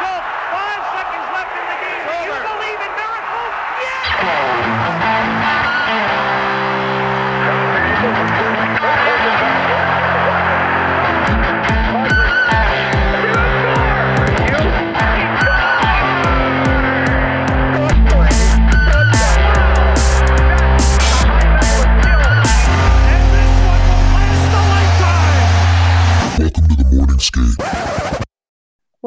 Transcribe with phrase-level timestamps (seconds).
[0.00, 0.28] Schultz.
[0.48, 2.02] Five seconds left in the game.
[2.08, 2.59] Do you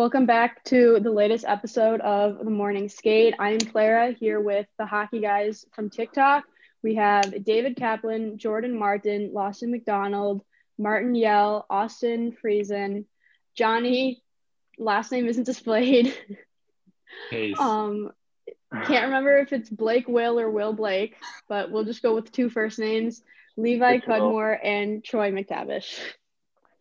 [0.04, 3.36] Welcome back to the latest episode of the Morning Skate.
[3.40, 6.44] I am Clara here with the hockey guys from TikTok.
[6.84, 10.42] We have David Kaplan, Jordan Martin, Lawson McDonald,
[10.78, 13.06] Martin Yell, Austin Friesen,
[13.56, 14.22] Johnny.
[14.78, 16.14] Last name isn't displayed.
[17.58, 18.12] Um,
[18.86, 21.16] can't remember if it's Blake Will or Will Blake,
[21.48, 23.24] but we'll just go with two first names:
[23.56, 24.16] Levi Good to know.
[24.16, 25.98] Cudmore and Troy McTavish.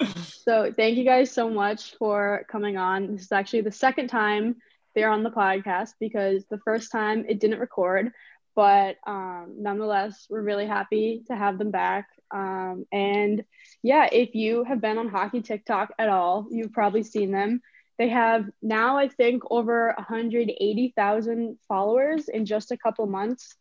[0.04, 3.12] So thank you guys so much for coming on.
[3.12, 4.56] This is actually the second time
[4.94, 8.12] they're on the podcast because the first time it didn't record,
[8.54, 12.08] but um, nonetheless, we're really happy to have them back.
[12.30, 13.44] Um, and
[13.82, 17.62] yeah, if you have been on Hockey TikTok at all, you've probably seen them.
[17.98, 23.54] They have now, I think, over 180,000 followers in just a couple months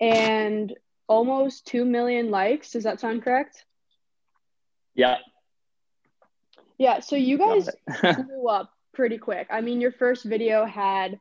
[0.00, 0.72] and
[1.06, 2.70] almost 2 million likes.
[2.70, 3.64] Does that sound correct?
[4.94, 5.18] Yeah.
[6.78, 7.00] Yeah.
[7.00, 7.68] So you guys
[8.02, 9.48] blew up pretty quick.
[9.50, 11.18] I mean, your first video had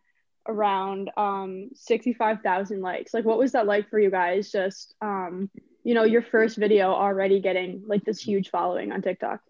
[0.47, 3.13] around um 65,000 likes.
[3.13, 5.49] Like what was that like for you guys just um
[5.83, 9.41] you know, your first video already getting like this huge following on TikTok?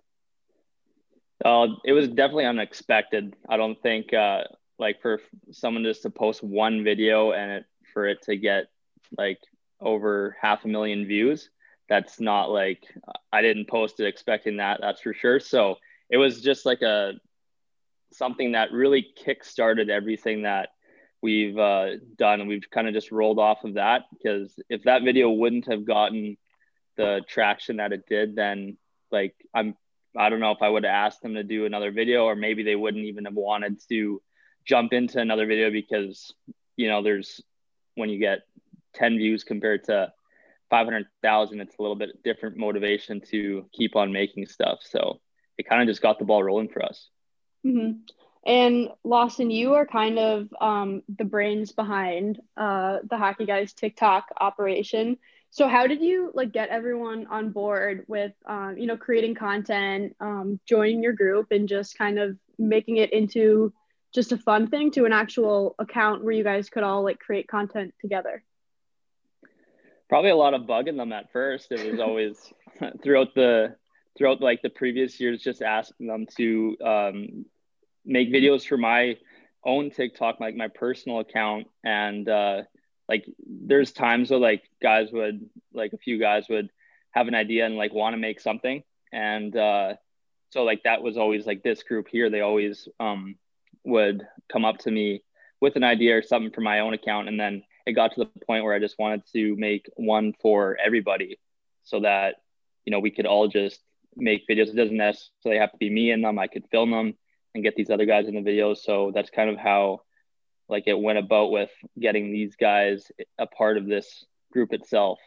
[1.43, 3.35] Uh, it was definitely unexpected.
[3.47, 4.43] I don't think uh,
[4.79, 8.65] like for someone just to post one video and it for it to get
[9.17, 9.39] like
[9.79, 11.49] over half a million views.
[11.89, 12.83] That's not like
[13.31, 14.79] I didn't post it expecting that.
[14.81, 15.39] That's for sure.
[15.39, 15.77] So
[16.13, 17.13] it was just like a
[18.11, 20.69] something that really kick-started everything that
[21.23, 22.45] we've uh, done.
[22.45, 26.37] We've kind of just rolled off of that because if that video wouldn't have gotten
[26.97, 28.77] the traction that it did, then
[29.11, 29.75] like I'm
[30.15, 32.61] I don't know if I would have asked them to do another video or maybe
[32.61, 34.21] they wouldn't even have wanted to
[34.65, 36.31] jump into another video because
[36.77, 37.41] you know there's
[37.95, 38.41] when you get
[38.93, 40.13] 10 views compared to
[40.69, 45.19] 500,000 it's a little bit different motivation to keep on making stuff so
[45.57, 47.09] it kind of just got the ball rolling for us
[47.63, 47.91] hmm
[48.45, 54.25] And Lawson, you are kind of um, the brains behind uh, the Hockey Guys TikTok
[54.39, 55.17] operation.
[55.49, 60.15] So how did you like get everyone on board with um, you know creating content,
[60.19, 63.73] um, joining your group, and just kind of making it into
[64.13, 67.47] just a fun thing to an actual account where you guys could all like create
[67.47, 68.43] content together?
[70.09, 72.53] probably a lot of bugging them at first it was always
[73.03, 73.75] throughout the
[74.17, 77.45] throughout like the previous years just asking them to um,
[78.05, 79.17] make videos for my
[79.65, 81.67] own tiktok like my personal account.
[81.83, 82.63] And uh,
[83.09, 86.69] like there's times where like guys would like a few guys would
[87.11, 88.83] have an idea and like want to make something.
[89.11, 89.93] And uh,
[90.49, 92.29] so like that was always like this group here.
[92.29, 93.35] They always um,
[93.83, 95.23] would come up to me
[95.61, 97.27] with an idea or something for my own account.
[97.29, 100.77] And then it got to the point where I just wanted to make one for
[100.83, 101.39] everybody
[101.83, 102.35] so that,
[102.85, 103.79] you know, we could all just
[104.15, 104.69] make videos.
[104.69, 106.39] It doesn't necessarily have to be me in them.
[106.39, 107.13] I could film them
[107.53, 108.77] and get these other guys in the videos.
[108.77, 110.01] So that's kind of how
[110.69, 111.69] like it went about with
[111.99, 115.19] getting these guys a part of this group itself.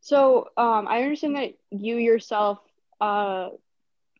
[0.00, 2.58] So um, I understand that you yourself
[3.00, 3.50] uh,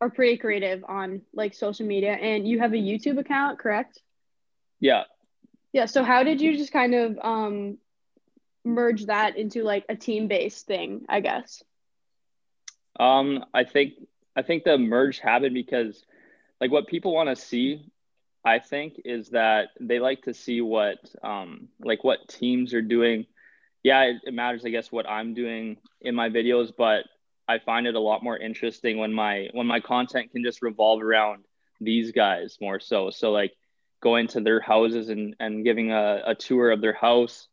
[0.01, 4.01] are pretty creative on like social media, and you have a YouTube account, correct?
[4.81, 5.05] Yeah.
[5.73, 5.87] Yeah.
[5.87, 7.79] So how did you just kind of um,
[8.65, 11.05] merge that into like a team based thing?
[11.09, 11.63] I guess.
[12.99, 13.95] Um, I think
[14.37, 16.05] I think the merge happened because
[16.61, 17.91] like what people want to see,
[18.45, 23.27] I think, is that they like to see what um like what teams are doing.
[23.83, 27.05] Yeah, it, it matters, I guess, what I'm doing in my videos, but
[27.49, 31.03] I find it a lot more interesting when my when my content can just revolve
[31.03, 31.45] around
[31.81, 33.11] these guys more so.
[33.11, 33.53] So like
[34.01, 37.49] going to their houses and, and giving a, a tour of their house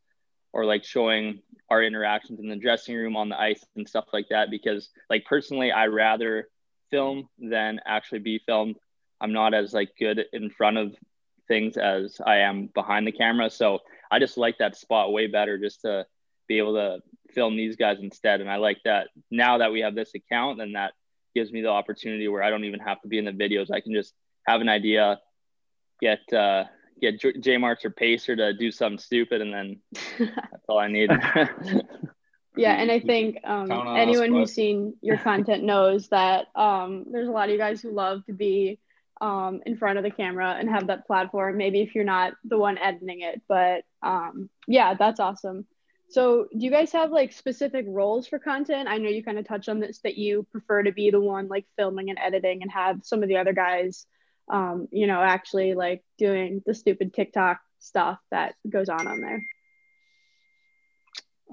[0.54, 4.28] or like showing our interactions in the dressing room on the ice and stuff like
[4.30, 6.48] that because like personally i rather
[6.90, 8.75] film than actually be filmed.
[9.22, 10.96] I'm not as like good in front of
[11.48, 13.50] things as i am behind the camera.
[13.50, 13.80] So
[14.12, 16.06] i just like that spot way better just to
[16.48, 17.00] be able to
[17.34, 18.42] film these guys instead.
[18.42, 20.94] And i like that now that we have this account then that
[21.36, 23.72] gives me the opportunity where i don't even have to be in the videos.
[23.72, 24.13] I can just
[24.48, 25.19] have an idea
[26.01, 26.63] get uh
[27.01, 29.80] get J Marks or Pacer to do something stupid, and then
[30.19, 31.10] that's all I need.
[32.60, 34.40] Yeah, and I think um, Count on us, anyone bud.
[34.40, 38.25] who's seen your content knows that um, there's a lot of you guys who love
[38.25, 38.80] to be
[39.22, 41.57] um, in front of the camera and have that platform.
[41.57, 45.68] Maybe if you're not the one editing it, but um, yeah, that's awesome.
[46.10, 48.90] So, do you guys have like specific roles for content?
[48.90, 51.48] I know you kind of touched on this that you prefer to be the one
[51.48, 54.06] like filming and editing and have some of the other guys,
[54.50, 59.44] um, you know, actually like doing the stupid TikTok stuff that goes on on there.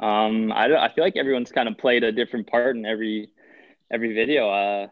[0.00, 3.30] Um, I don't, I feel like everyone's kind of played a different part in every
[3.90, 4.48] every video.
[4.50, 4.88] Uh,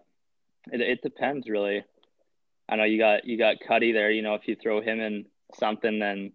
[0.72, 1.84] it, it depends really.
[2.68, 4.10] I know you got you got Cuddy there.
[4.10, 5.26] You know, if you throw him in
[5.58, 6.32] something, then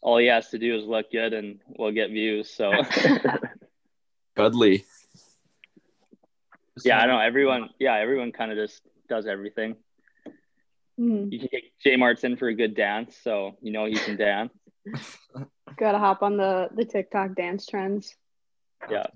[0.00, 2.50] all he has to do is look good, and we'll get views.
[2.54, 2.72] So
[4.36, 4.84] Cudley.
[6.84, 7.70] yeah, I know everyone.
[7.80, 9.76] Yeah, everyone kind of just does everything.
[10.98, 11.32] Mhm.
[11.32, 14.16] You can get J Mart's in for a good dance, so you know he can
[14.16, 14.52] dance.
[15.76, 18.14] Gotta hop on the the TikTok dance trends.
[18.90, 19.06] Yeah.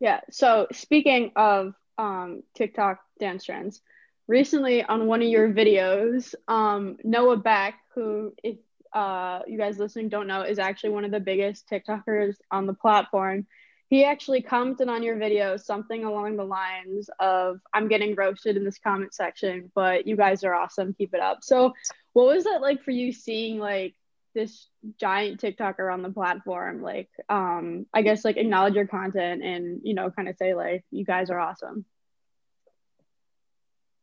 [0.00, 0.20] Yeah.
[0.30, 3.80] So speaking of um, TikTok dance trends,
[4.26, 8.56] recently on one of your videos, um, Noah Beck, who if
[8.92, 12.74] uh, you guys listening don't know, is actually one of the biggest TikTokers on the
[12.74, 13.46] platform.
[13.88, 18.64] He actually commented on your video something along the lines of, "I'm getting roasted in
[18.64, 20.94] this comment section, but you guys are awesome.
[20.94, 21.74] Keep it up." So,
[22.12, 23.94] what was that like for you seeing like
[24.34, 26.82] this giant TikToker on the platform?
[26.82, 30.84] Like, um, I guess like acknowledge your content and you know, kind of say like,
[30.90, 31.84] "You guys are awesome."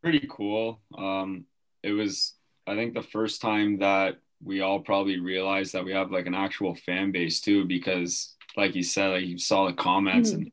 [0.01, 0.81] pretty cool.
[0.97, 1.45] Um,
[1.83, 2.33] it was,
[2.67, 6.35] I think, the first time that we all probably realized that we have like an
[6.35, 10.35] actual fan base too, because like you said, like you saw the comments Mhm.
[10.35, 10.51] and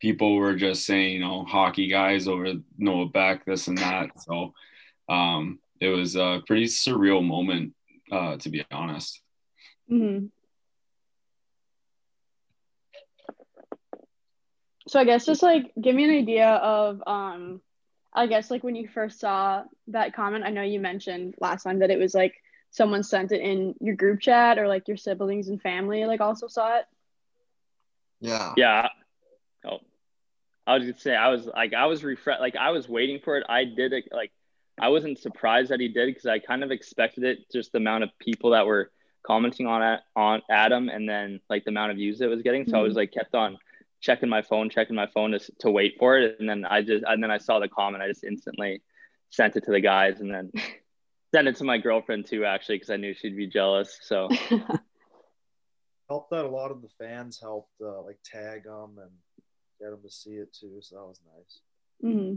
[0.00, 4.10] people were just saying, you know, hockey guys over Noah Beck, this and that.
[4.20, 4.54] So
[5.08, 7.74] um, it was a pretty surreal moment,
[8.10, 9.20] uh, to be honest.
[9.88, 10.26] hmm
[14.88, 17.60] So I guess just like give me an idea of um
[18.12, 21.78] I guess like when you first saw that comment, I know you mentioned last time
[21.78, 22.34] that it was like
[22.70, 26.48] someone sent it in your group chat or like your siblings and family like also
[26.48, 26.86] saw it.
[28.20, 28.52] Yeah.
[28.56, 28.88] Yeah.
[29.64, 29.78] Oh,
[30.66, 33.36] I was gonna say I was like I was refresh like I was waiting for
[33.38, 33.44] it.
[33.48, 34.32] I did it like
[34.78, 37.50] I wasn't surprised that he did because I kind of expected it.
[37.52, 38.90] Just the amount of people that were
[39.22, 42.66] commenting on it on Adam, and then like the amount of views it was getting.
[42.66, 42.98] So I was mm-hmm.
[42.98, 43.58] like kept on
[44.00, 47.04] checking my phone, checking my phone to to wait for it, and then I just
[47.06, 48.02] and then I saw the comment.
[48.02, 48.82] I just instantly
[49.30, 50.52] sent it to the guys, and then
[51.34, 53.98] sent it to my girlfriend too, actually, because I knew she'd be jealous.
[54.02, 54.28] So
[56.10, 59.10] helped that a lot of the fans helped uh, like tag them and
[59.80, 60.78] get them to see it too.
[60.80, 61.60] So that was nice.
[62.02, 62.34] hmm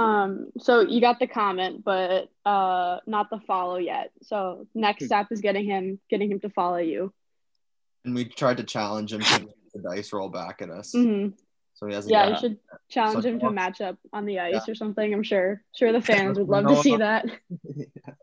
[0.00, 4.12] Um, so you got the comment, but uh, not the follow yet.
[4.22, 7.12] So next step is getting him, getting him to follow you.
[8.04, 10.92] And we tried to challenge him to the dice roll back at us.
[10.92, 11.28] hmm
[11.74, 12.12] So he hasn't.
[12.12, 12.58] Yeah, got- you should
[12.88, 14.72] challenge So him to Noah- match up on the ice Yeah.
[14.72, 15.12] or something.
[15.12, 17.26] I'm sure, sure the fans would love to see that.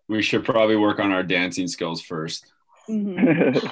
[0.08, 2.46] We should probably work on our dancing skills first.
[2.88, 3.58] Hmm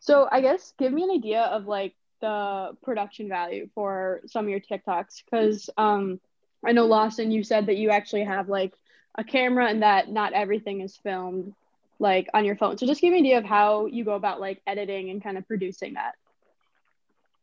[0.00, 4.50] So I guess give me an idea of like the production value for some of
[4.50, 6.20] your TikToks because um,
[6.64, 8.72] I know Lawson, you said that you actually have like
[9.16, 11.52] a camera and that not everything is filmed
[11.98, 12.78] like on your phone.
[12.78, 15.36] So just give me an idea of how you go about like editing and kind
[15.36, 16.14] of producing that.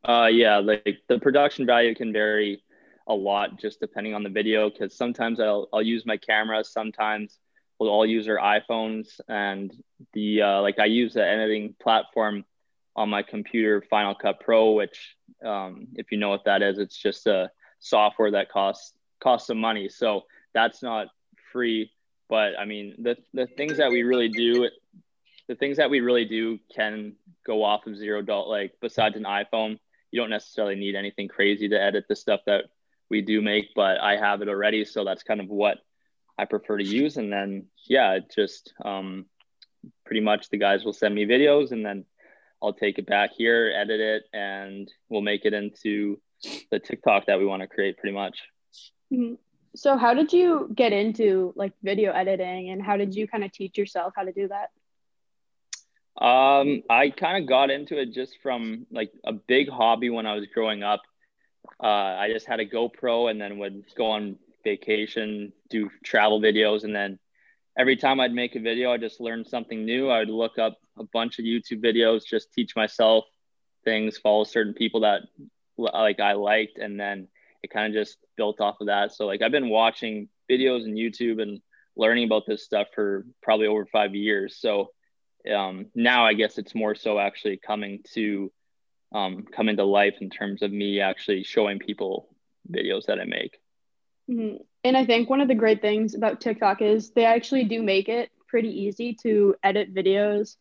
[0.04, 2.64] Uh, yeah, like the production value can vary
[3.08, 7.40] a lot just depending on the video because sometimes I'll, I'll use my camera, sometimes
[7.80, 9.72] we'll all use our iPhones and
[10.14, 12.46] the uh, like I use the editing platform
[12.96, 16.98] on my computer, Final Cut Pro, which um, if you know what that is, it's
[16.98, 19.90] just a software that costs costs some money.
[19.90, 20.22] So
[20.54, 21.08] that's not
[21.52, 21.92] free,
[22.30, 24.70] but I mean the the things that we really do,
[25.48, 27.16] the things that we really do can
[27.46, 28.48] go off of zero dollar.
[28.48, 29.80] Like besides an iPhone,
[30.12, 32.66] you don't necessarily need anything crazy to edit the stuff that
[33.10, 35.78] we do make, but I have it already, so that's kind of what
[36.38, 37.18] I prefer to use.
[37.18, 39.26] And then yeah, it just um,
[40.06, 42.06] pretty much the guys will send me videos, and then
[42.62, 46.20] I'll take it back here, edit it, and we'll make it into
[46.72, 47.98] the TikTok that we want to create.
[47.98, 48.40] Pretty much.
[49.12, 49.38] Mhm.
[49.76, 53.52] So how did you get into like video editing and how did you kind of
[53.52, 54.72] teach yourself how to do that?
[56.24, 60.36] Um, I kind of got into it just from like a big hobby when I
[60.36, 61.02] was growing up.
[61.84, 66.84] Uh, I just had a GoPro and then would go on vacation, do travel videos,
[66.84, 67.18] and then
[67.78, 70.10] every time I'd make a video, I just learned something new.
[70.10, 73.24] I would look up a bunch of YouTube videos, just teach myself
[73.86, 75.22] things, follow certain people that
[75.78, 77.28] like I liked, and then
[77.64, 79.14] it kind of just built off of that.
[79.14, 81.62] So like I've been watching videos and YouTube and
[81.96, 84.58] learning about this stuff for probably over five years.
[84.60, 84.92] So
[85.54, 88.52] um, now I guess it's more so actually coming to
[89.14, 92.28] um, come into life in terms of me actually showing people
[92.70, 93.60] videos that I make.
[94.30, 94.60] Mhm.
[94.84, 98.10] And I think one of the great things about TikTok is they actually do make
[98.10, 100.56] it pretty easy to edit videos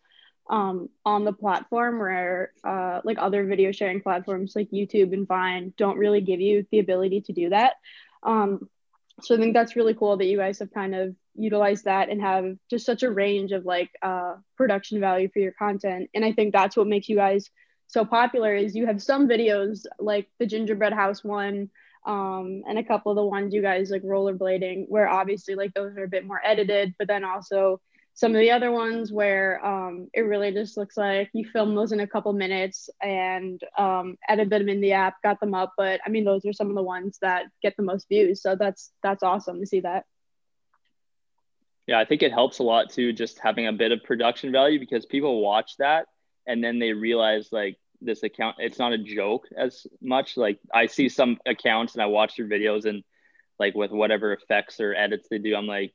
[0.50, 5.72] um, on the platform where uh, like other video sharing platforms like YouTube and Vine
[5.78, 7.74] don't really give you the ability to do that.
[8.22, 8.68] Um,
[9.22, 12.20] so I think that's really cool that you guys have kind of utilized that and
[12.20, 16.10] have just such a range of like uh, production value for your content.
[16.14, 17.50] And I think that's what makes you guys
[17.86, 21.70] so popular is you have some videos like the gingerbread house one
[22.06, 25.96] um, and a couple of the ones you guys like rollerblading where obviously like those
[25.96, 27.80] are a bit more edited but then also
[28.16, 31.90] some of the other ones where um, it really just looks like you film those
[31.90, 36.00] in a couple minutes and um, edited them in the app got them up but
[36.06, 38.92] i mean those are some of the ones that get the most views so that's
[39.02, 40.04] that's awesome to see that.
[41.86, 44.78] Yeah, I think it helps a lot too, just having a bit of production value
[44.78, 46.06] because people watch that
[46.46, 50.36] and then they realize like this account, it's not a joke as much.
[50.36, 53.02] Like I see some accounts and I watch their videos and
[53.58, 55.92] like with whatever effects or edits they do, I'm like,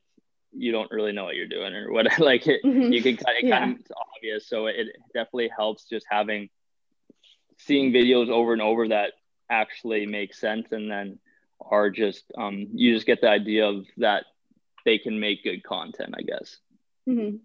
[0.52, 2.06] you don't really know what you're doing or what.
[2.18, 2.92] like it, Mhm.
[2.92, 3.58] you can kind of, Yeah.
[3.58, 4.48] kind of it's obvious.
[4.48, 6.48] So it definitely helps just having
[7.58, 9.12] seeing videos over and over that
[9.50, 11.18] actually make sense and then
[11.60, 14.24] are just um you just get the idea of that
[14.84, 16.56] they can make good content i guess
[17.06, 17.36] hmm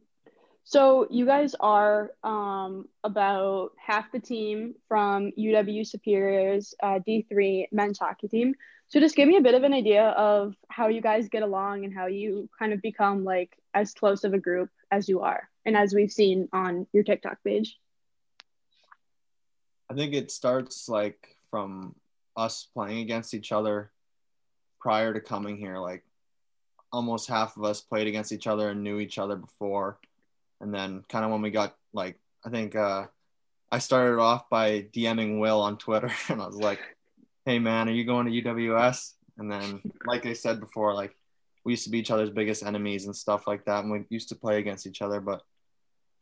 [0.67, 7.99] So you guys are um, about half the team from UW Superior's uh, D3 men's
[7.99, 8.55] hockey team.
[8.87, 11.85] So just give me a bit of an idea of how you guys get along
[11.85, 15.47] and how you kind of become like as close of a group as you are,
[15.65, 17.77] and as we've seen on your TikTok page.
[19.87, 21.93] I think it starts like from
[22.35, 23.91] us playing against each other
[24.79, 25.77] prior to coming here.
[25.77, 26.03] Like
[26.91, 29.99] almost half of us played against each other and knew each other before.
[30.61, 33.07] And then kind of when we got like, I think uh,
[33.71, 36.79] I started off by DMing Will on Twitter and I was like,
[37.45, 39.13] hey man, are you going to UWS?
[39.37, 41.15] And then, like I said before, like
[41.63, 43.83] we used to be each other's biggest enemies and stuff like that.
[43.83, 45.41] And we used to play against each other, but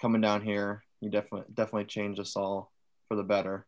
[0.02, 2.72] coming down here, you definitely, definitely changed us all
[3.08, 3.66] for the better.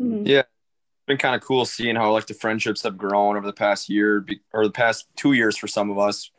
[0.00, 0.28] Mhm.
[0.28, 0.40] Yeah.
[0.40, 3.88] It's been kind of cool seeing how like the friendships have grown over the past
[3.88, 6.30] year or the past two years for some of us.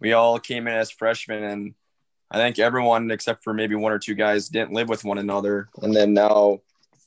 [0.00, 1.74] We all came in as freshmen and
[2.30, 5.68] I think everyone except for maybe one or two guys didn't live with one another.
[5.82, 6.60] And then now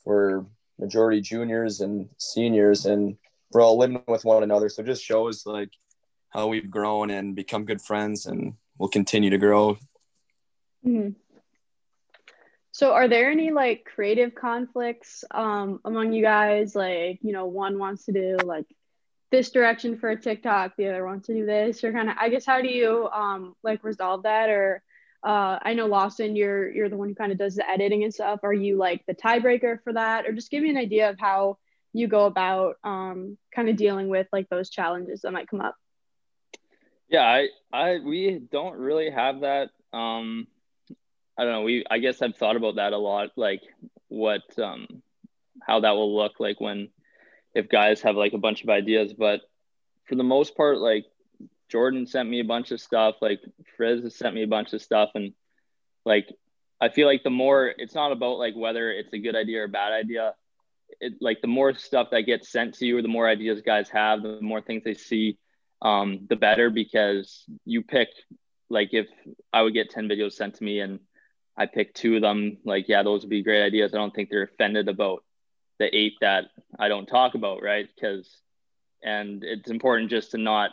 [0.05, 0.45] we're
[0.79, 3.17] majority juniors and seniors and
[3.51, 4.69] we're all living with one another.
[4.69, 5.69] So it just shows like
[6.29, 9.77] how we've grown and become good friends and we'll continue to grow.
[10.85, 11.15] Mhm.
[12.71, 16.75] So are there any like creative conflicts um, among you guys?
[16.75, 18.67] Like, you know, one wants to do like
[19.31, 22.29] this direction for a TikTok, the other wants to do this, or kind of, I
[22.29, 24.49] guess, how do you um, like resolve that?
[24.49, 24.81] Or
[25.23, 28.13] uh, I know Lawson, you're you're the one who kind of does the editing and
[28.13, 28.39] stuff.
[28.43, 31.57] Are you like the tiebreaker for that, or just give me an idea of how
[31.93, 35.75] you go about um, kind of dealing with like those challenges that might come up?
[37.09, 40.47] yeah i i we don't really have that um
[41.38, 43.61] i don't know we i guess i've thought about that a lot like
[44.07, 44.88] what um
[45.61, 46.89] how that will look like when
[47.53, 49.41] if guys have like a bunch of ideas but
[50.07, 51.05] for the most part like
[51.69, 53.39] jordan sent me a bunch of stuff like
[53.77, 55.33] frizz has sent me a bunch of stuff and
[56.05, 56.27] like
[56.81, 59.65] i feel like the more it's not about like whether it's a good idea or
[59.65, 60.33] a bad idea.
[60.99, 63.89] It like the more stuff that gets sent to you or the more ideas guys
[63.89, 65.38] have the more things they see
[65.81, 68.09] um the better because you pick
[68.69, 69.07] like if
[69.53, 70.99] i would get 10 videos sent to me and
[71.55, 73.93] i pick two of them like yeah those would be great ideas.
[73.93, 75.23] I don't think they're offended about
[75.77, 76.45] the eight that
[76.79, 77.88] i don't talk about right?
[77.93, 78.41] Because
[79.03, 80.71] and it's important just to not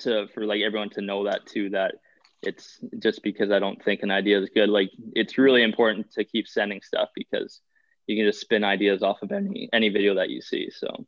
[0.00, 1.96] to for like everyone to know that too that
[2.42, 6.24] it's just because i don't think an idea is good like it's really important to
[6.24, 7.60] keep sending stuff because
[8.06, 11.06] you can just spin ideas off of any any video that you see so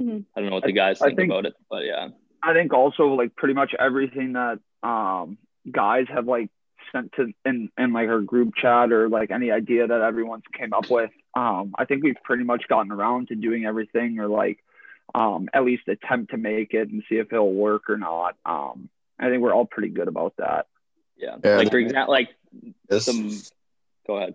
[0.00, 0.24] Mhm.
[0.36, 2.08] i don't know what the guys I think, think- about it but yeah
[2.40, 5.38] I think also like pretty much everything that um
[5.70, 6.50] guys have like
[6.92, 10.72] sent to in in like our group chat or like any idea that everyone's came
[10.72, 11.10] up with.
[11.34, 14.60] Um, I think we've pretty much gotten around to doing everything or like
[15.14, 18.36] um at least attempt to make it and see if it'll work or not.
[18.44, 18.88] Um,
[19.18, 20.66] I think we're all pretty good about that.
[21.16, 21.56] yeah, Yeah.
[21.56, 22.28] like for example like
[22.88, 23.30] This, some
[24.06, 24.34] go ahead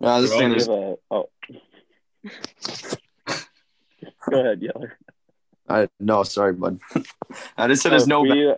[0.00, 1.28] no, I was just saying Give there's a- oh.
[4.30, 4.98] Go ahead, Yeller.
[5.68, 6.78] I no, sorry, bud.
[7.56, 8.54] I just said there's no We-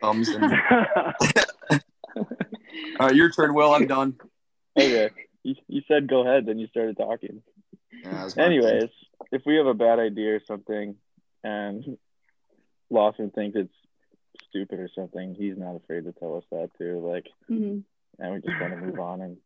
[0.00, 0.28] thumbs.
[0.28, 0.44] And,
[1.70, 1.80] all
[3.00, 3.74] right, your turn, Will.
[3.74, 4.16] I'm done.
[4.78, 5.10] okay.
[5.42, 7.42] You, you said go ahead, then you started talking.
[8.04, 8.88] Yeah, that's my Anyways,
[9.32, 10.96] if we have a bad idea or something
[11.44, 11.96] and
[12.90, 13.74] Lawson thinks it's
[14.48, 17.00] stupid or something, he's not afraid to tell us that too.
[17.06, 17.84] Like, Mhm.
[18.18, 19.36] and we just want to move on and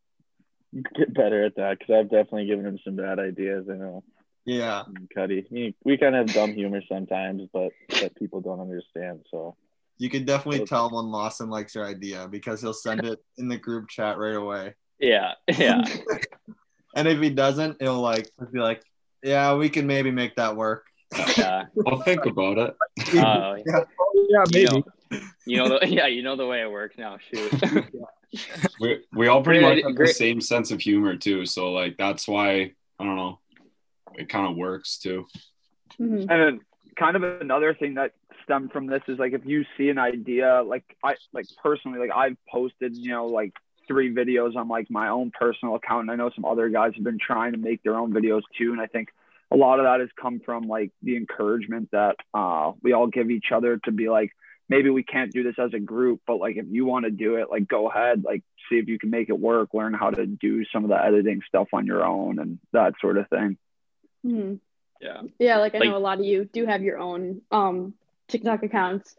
[0.94, 3.68] get better at that because I've definitely given him some bad ideas.
[3.68, 4.04] I know.
[4.44, 4.84] Yeah.
[5.14, 5.42] Cuddy.
[5.50, 9.24] He- We kind of have dumb humor sometimes, but that people don't understand.
[9.30, 9.56] So
[9.98, 13.58] You can definitely tell when Lawson likes your idea because he'll send it in the
[13.58, 14.74] group chat right away.
[14.98, 15.82] Yeah, yeah,
[16.96, 18.82] And if he doesn't, he'll like be like,
[19.22, 20.84] "Yeah, we can maybe make that work."
[21.36, 21.66] yeah.
[21.86, 22.76] I'll think about it.
[23.18, 24.82] Uh, yeah, you know,
[25.44, 27.18] you know the yeah, you know the way it works now.
[27.32, 27.52] Shoot.
[28.80, 31.44] We we all pretty Great- much have the same sense of humor too.
[31.46, 33.38] So like that's why I don't know.
[34.14, 35.26] It kind of works too.
[36.00, 36.20] Mhm.
[36.20, 36.60] And then
[36.96, 38.12] kind of another thing that
[38.44, 42.10] stemmed from this is like if you see an idea, like I like personally, like
[42.14, 43.52] I've posted, you know, like
[43.86, 46.02] three videos on like my own personal account.
[46.02, 48.72] And I know some other guys have been trying to make their own videos too.
[48.72, 49.08] And I think
[49.50, 53.30] a lot of that has come from like the encouragement that uh, we all give
[53.30, 54.30] each other to be like,
[54.68, 57.36] maybe we can't do this as a group, but like if you want to do
[57.36, 60.24] it, like go ahead, like see if you can make it work, learn how to
[60.24, 63.58] do some of the editing stuff on your own and that sort of thing.
[64.24, 64.60] Mhm.
[65.00, 67.94] yeah, Yeah, like I Like- know a lot of you do have your own um
[68.28, 69.16] TikTok accounts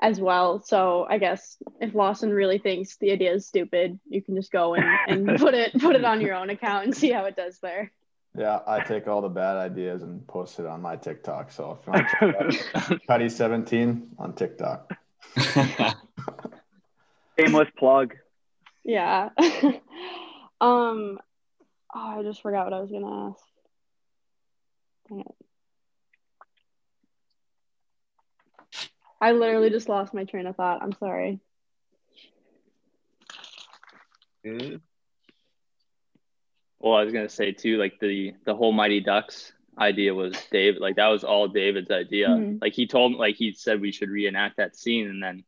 [0.00, 0.60] as well.
[0.60, 4.74] So I guess if Lawson really thinks the idea is stupid, you can just go
[4.74, 7.58] and, and put it put it on your own account and see how it does
[7.60, 7.92] there.
[8.36, 11.52] Yeah, I take all the bad ideas and post it on my TikTok.
[11.52, 14.92] So if you want to check out Cuddy17 on TikTok.
[17.38, 18.14] Shameless plug.
[18.84, 19.28] Yeah.
[20.60, 21.18] um
[21.94, 23.40] oh, I just forgot what I was gonna ask.
[25.08, 25.43] Dang it.
[29.24, 30.82] I literally just lost my train of thought.
[30.82, 31.40] I'm sorry.
[36.78, 40.82] Well, I was gonna say too, like the the whole Mighty Ducks idea was David.
[40.82, 42.28] Like that was all David's idea.
[42.28, 42.60] Mhm.
[42.60, 45.42] Like he told, like he said we should reenact that scene, and then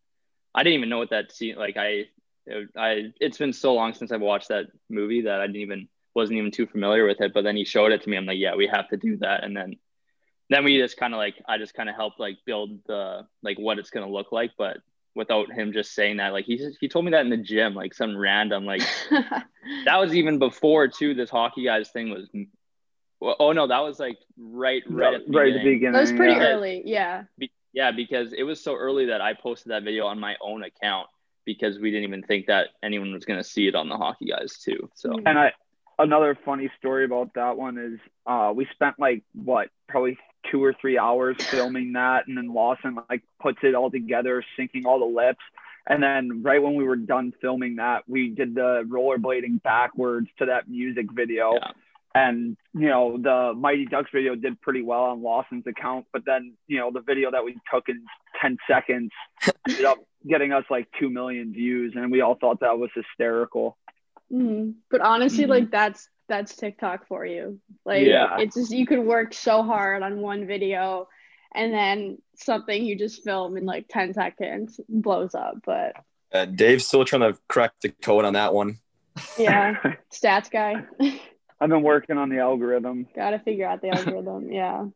[0.54, 1.56] I didn't even know what that scene.
[1.56, 2.06] Like I,
[2.46, 5.88] it, I, it's been so long since I've watched that movie that I didn't even
[6.14, 7.34] wasn't even too familiar with it.
[7.34, 8.16] But then he showed it to me.
[8.16, 9.76] I'm like, yeah, we have to do that, and then
[10.48, 13.58] then we just kind of like I just kind of helped like build the like
[13.58, 14.78] what it's gonna look like, but
[15.16, 17.74] without him just saying that like he just, he told me that in the gym
[17.74, 18.82] like some random like
[19.86, 22.28] that was even before too this hockey guys thing was
[23.18, 25.74] well, oh no that was like right right at the right at the beginning.
[25.74, 25.92] beginning.
[25.94, 26.46] That was pretty yeah.
[26.46, 26.82] early.
[26.84, 27.22] Yeah.
[27.38, 30.62] Be- yeah because it was so early that i posted that video on my own
[30.62, 31.08] account
[31.44, 34.26] because we didn't even think that anyone was going to see it on the hockey
[34.26, 35.12] guys too so.
[35.24, 35.52] And I
[35.98, 40.18] another funny story about that one is uh we spent like what probably
[40.50, 44.84] two or three hours filming that and then Lawson like puts it all together, syncing
[44.86, 45.42] all the lips.
[45.88, 50.46] And then right when we were done filming that, we did the rollerblading backwards to
[50.46, 51.54] that music video.
[51.54, 51.70] Yeah.
[52.14, 56.54] And you know, the Mighty Ducks video did pretty well on Lawson's account, but then
[56.66, 58.02] you know, the video that we took in
[58.40, 59.10] 10 seconds
[59.68, 63.76] ended up getting us like 2 million views and we all thought that was hysterical.
[64.32, 64.74] Mhm.
[64.90, 65.48] But honestly, Mhm.
[65.50, 67.60] like that's that's TikTok for you.
[67.84, 68.38] Like Yeah.
[68.38, 71.08] it's just you can work so hard on one video
[71.54, 75.58] and then something you just film in like 10 seconds blows up.
[75.64, 75.94] But
[76.32, 78.78] Uh, Dave's still trying to crack the code on that one.
[79.38, 80.84] yeah, stats guy.
[81.60, 83.06] I've been working on the algorithm.
[83.14, 84.50] Gotta figure out the algorithm.
[84.52, 84.86] Yeah.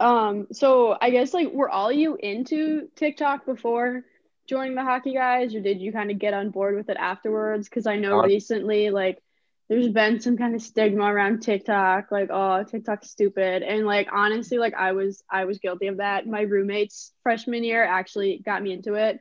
[0.00, 4.04] Um, so I guess like were all you into TikTok before
[4.46, 7.68] joining the hockey guys, or did you kind of get on board with it afterwards?
[7.68, 9.22] Because I know Uh, recently, like,
[9.68, 13.62] there's been some kind of stigma around TikTok, like, oh, TikTok's stupid.
[13.62, 16.26] And like honestly, like I was I was guilty of that.
[16.26, 19.20] My roommates freshman year actually got me into it.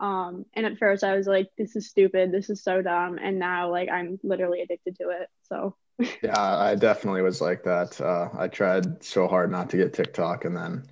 [0.00, 3.18] Um, and at first I was like, this is stupid, this is so dumb.
[3.22, 5.28] And now like I'm literally addicted to it.
[5.44, 5.76] So
[6.22, 8.00] Yeah, I definitely was like that.
[8.00, 10.84] Uh, I tried so hard not to get TikTok, and then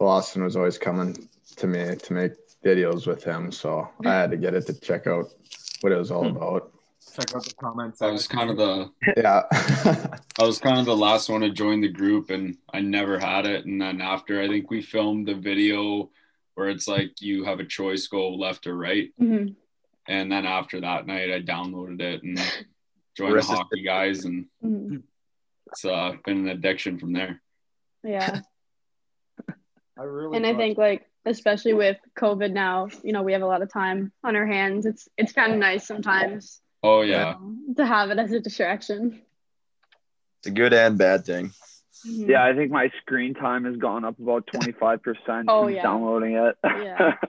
[0.00, 2.32] Lawson was always coming to me to make
[2.64, 5.26] videos with him, so I had to get it to check out
[5.80, 6.72] what it was all about.
[7.14, 8.02] Check out the comments.
[8.02, 9.42] I was kind of the Yeah,
[10.38, 13.46] I was kind of the last one to join the group, and I never had
[13.46, 13.66] it.
[13.66, 16.10] And then after, I think we filmed the video
[16.54, 19.10] where it's like you have a choice, go left or right.
[19.20, 19.54] mhm.
[20.08, 22.38] And then after that night, I downloaded it and
[23.16, 25.02] joined the hockey guys, and Mhm.
[25.66, 27.40] it's uh, been an addiction from there.
[28.04, 28.40] yeah.
[29.98, 33.42] I really and I thought- think like especially with COVID now, you know, we have
[33.42, 34.86] a lot of time on our hands.
[34.86, 39.20] It's it's kind of nice sometimes Oh yeah, um, to have it as a distraction.
[40.38, 41.52] It's a good and bad thing.
[42.06, 42.28] Mhm.
[42.28, 45.82] Yeah, I think my screen time has gone up about 25% Oh, yeah.
[45.82, 46.56] downloading it.
[46.64, 47.14] Yeah.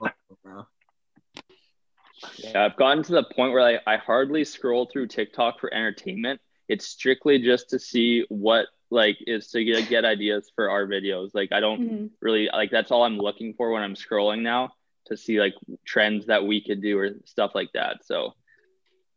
[2.38, 6.40] Yeah, I've gotten to the point where I, I hardly scroll through TikTok for entertainment.
[6.68, 11.30] It's strictly just to see what like is to get, get ideas for our videos.
[11.34, 12.10] Like I don't Mhm.
[12.20, 14.74] really like that's all I'm looking for when I'm scrolling now
[15.06, 15.54] to see like
[15.86, 18.04] trends that we could do or stuff like that.
[18.04, 18.34] So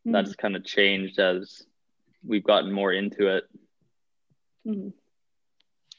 [0.06, 1.64] that's kind of changed as
[2.26, 3.44] we've gotten more into it.
[4.68, 4.94] Mhm.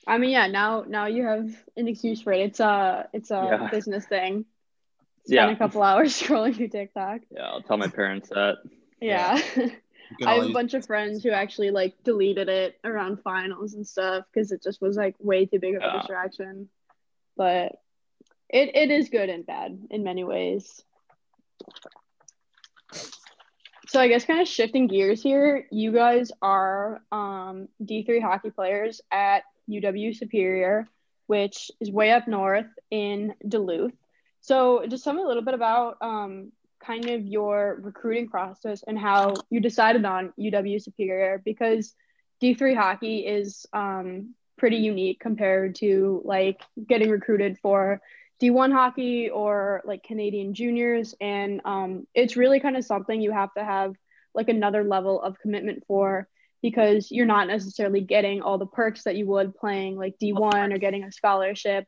[0.06, 0.46] I mean, yeah.
[0.48, 2.40] Now, now you have an excuse for it.
[2.40, 3.68] It's a, it's a Yeah.
[3.70, 4.44] business thing.
[5.26, 5.50] Spend Yeah.
[5.50, 7.22] a couple hours scrolling through TikTok.
[7.30, 8.58] Yeah, I'll tell my parents that.
[9.00, 9.36] Yeah.
[9.36, 13.74] You can I have a bunch of friends who actually like deleted it around finals
[13.74, 15.98] and stuff because it just was like way too big of a Yeah.
[15.98, 16.68] distraction.
[17.36, 17.72] But
[18.48, 20.82] it, it is good and bad in many ways.
[23.94, 29.00] So I guess kind of shifting gears here, you guys are um, D3 hockey players
[29.12, 30.88] at UW Superior,
[31.28, 33.94] which is way up north in Duluth.
[34.40, 36.50] So just tell me a little bit about um,
[36.84, 41.94] kind of your recruiting process and how you decided on UW Superior because
[42.42, 48.02] D3 hockey is um, pretty unique compared to like getting recruited for
[48.40, 51.14] D1 hockey or like Canadian juniors.
[51.20, 53.94] And um, it's really kind of something you have to have
[54.34, 56.28] like another level of commitment for
[56.62, 60.78] because you're not necessarily getting all the perks that you would playing like D1 or
[60.78, 61.86] getting a scholarship.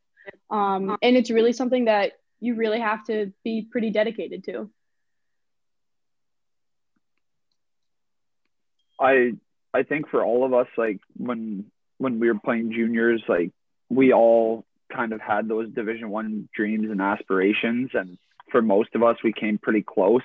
[0.51, 4.71] Um, and it's really something that you really have to be pretty dedicated to.
[9.01, 9.33] I
[9.75, 13.53] I think for all of us, like when when we were playing juniors, like
[13.89, 18.19] we all kind of had those Division One dreams and aspirations, and
[18.51, 20.23] for most of us, we came pretty close,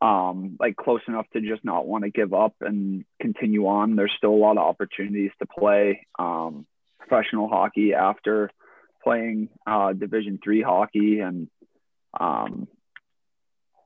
[0.00, 3.96] um, like close enough to just not want to give up and continue on.
[3.96, 6.66] There's still a lot of opportunities to play um,
[6.98, 8.50] professional hockey after
[9.02, 11.48] playing uh, Division Three hockey, and
[12.18, 12.68] um,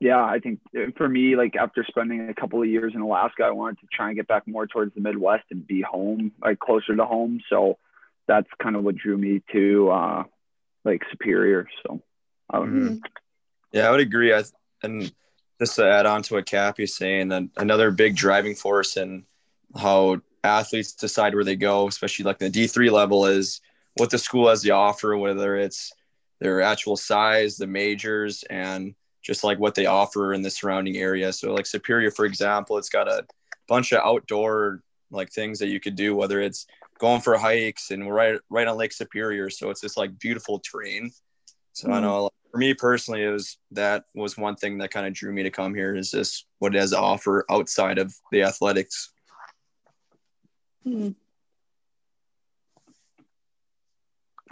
[0.01, 3.43] yeah, I think uh, for me, like after spending a couple of years in Alaska,
[3.43, 6.59] I wanted to try and get back more towards the Midwest and be home, like
[6.59, 7.39] closer to home.
[7.49, 7.77] So
[8.27, 10.23] that's kind of what drew me to uh,
[10.85, 11.67] like Superior.
[11.83, 12.01] So
[12.53, 12.99] um, Mhm.
[13.71, 14.33] Yeah, I would agree.
[14.33, 14.43] I
[14.83, 15.11] and
[15.59, 19.25] just to add on to what Cappy's saying, that another big driving force in
[19.75, 23.61] how athletes decide where they go, especially like the D three level, is
[23.97, 25.91] what the school has to offer, whether it's
[26.39, 31.31] their actual size, the majors, and just like what they offer in the surrounding area.
[31.31, 33.25] So like Superior, for example, it's got a
[33.67, 34.81] bunch of outdoor
[35.11, 36.65] like things that you could do, whether it's
[37.01, 39.49] going for hikes and we're right right on Lake Superior.
[39.49, 41.11] So it's this like beautiful terrain.
[41.73, 42.01] So I Mhm.
[42.03, 45.41] know for me personally, it was that was one thing that kind of drew me
[45.43, 49.11] to come here is this what it has to offer outside of the athletics.
[50.85, 51.15] Mhm.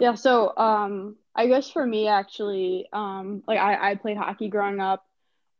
[0.00, 4.80] Yeah, so um I guess for me actually, um like I, I played hockey growing
[4.80, 5.06] up.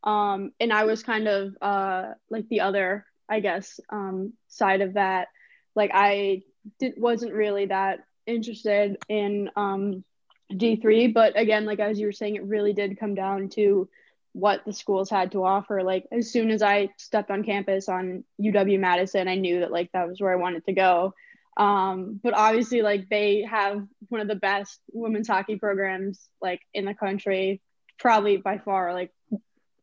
[0.03, 4.95] Um and I was kind of uh like the other, I guess, um side of
[4.95, 5.29] that.
[5.77, 6.43] Like I
[6.79, 10.05] did wasn't really that interested in um
[10.53, 13.89] D3, but again, like as you were saying, it really did come down to
[14.33, 15.83] what the schools had to offer.
[15.83, 19.91] Like as soon as I stepped on campus on UW Madison, I knew that like
[19.93, 21.15] that was where I wanted to go.
[21.57, 26.85] Um, but obviously, like they have one of the best women's hockey programs like in
[26.85, 27.61] the country,
[27.99, 29.13] probably by far like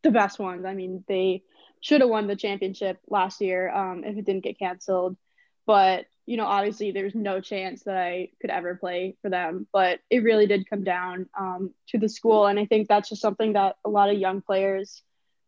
[0.04, 0.66] the best ones.
[0.66, 1.44] I mean, they
[1.82, 5.18] should have won the championship last year um, if it didn't get canceled.
[5.66, 9.66] But you know, obviously, there's no chance that I could ever play for them.
[9.74, 13.22] But it really did come down um, to the school, and I think that's just
[13.22, 15.02] something that a lot of young players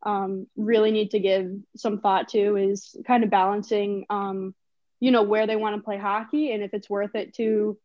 [0.03, 4.55] um, really need to give some thought to is kind of balancing, um,
[4.99, 7.77] you know, where they want to play hockey and if it's worth it to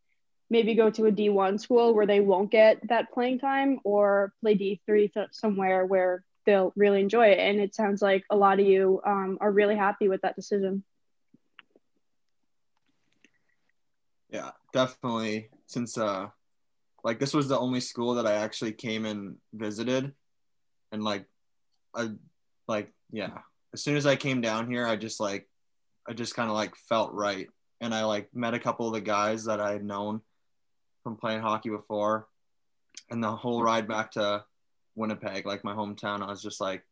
[0.49, 4.55] maybe go to a D1 school where they won't get that playing time or play
[4.55, 7.39] D3 th- somewhere where they'll really enjoy it.
[7.39, 10.83] And it sounds like a lot of you um, are really happy with that decision.
[14.29, 15.49] Yeah, definitely.
[15.67, 16.27] Since uh,
[17.03, 20.13] like this was the only school that I actually came and visited,
[20.91, 21.25] and like,
[21.93, 22.09] I,
[22.67, 23.39] like yeah.
[23.73, 25.49] As soon as I came down here, I just like,
[26.07, 27.47] I just kind of like felt right,
[27.81, 30.21] and I like met a couple of the guys that I had known
[31.03, 32.27] from playing hockey before,
[33.09, 34.43] and the whole ride back to
[34.95, 36.83] Winnipeg, like my hometown, I was just like,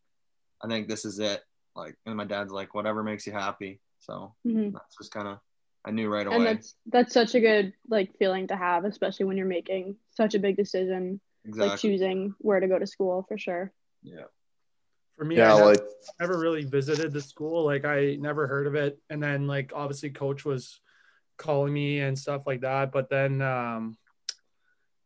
[0.62, 1.42] I think this is it.
[1.76, 3.80] Like, and my dad's like, whatever makes you happy.
[4.00, 4.74] So Mhm.
[4.74, 5.40] that's just kind of,
[5.86, 6.36] I knew right away.
[6.38, 10.34] And that's that's such a good like feeling to have, especially when you're making such
[10.34, 13.72] a big decision, like choosing where to go to school for sure.
[14.02, 14.24] Yeah.
[15.18, 15.82] For me, Yeah, I like-
[16.20, 17.66] never really visited the school.
[17.66, 18.98] Like I never heard of it.
[19.10, 20.80] And then like obviously coach was
[21.38, 22.92] calling me and stuff like that.
[22.92, 23.98] But then um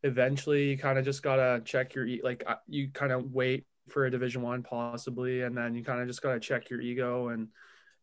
[0.03, 3.65] eventually you kind of just gotta check your e- like uh, you kind of wait
[3.89, 7.29] for a division one possibly and then you kind of just gotta check your ego
[7.29, 7.47] and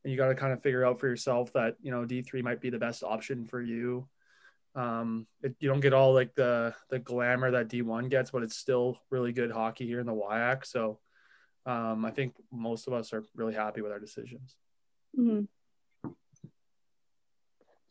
[0.05, 2.61] and you got to kind of figure out for yourself that you know d3 might
[2.61, 4.07] be the best option for you
[4.75, 8.57] um it, you don't get all like the the glamour that d1 gets but it's
[8.57, 10.65] still really good hockey here in the WIAC.
[10.65, 10.99] so
[11.67, 14.57] um i think most of us are really happy with our decisions
[15.15, 15.43] hmm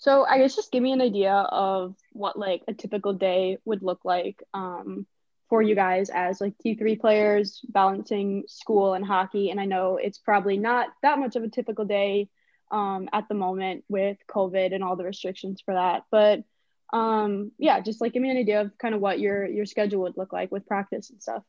[0.04, 3.82] So I guess just give me an idea of what like a typical day would
[3.82, 5.08] look like um,
[5.50, 9.52] for you guys as like D3 players balancing school and hockey.
[9.52, 12.30] And I know it's probably not that much of a typical day
[12.72, 16.04] um, at the moment with COVID and all the restrictions for that.
[16.12, 16.44] But
[16.92, 20.02] um, yeah, just like give me an idea of kind of what your your schedule
[20.02, 21.44] would look like with practice and stuff.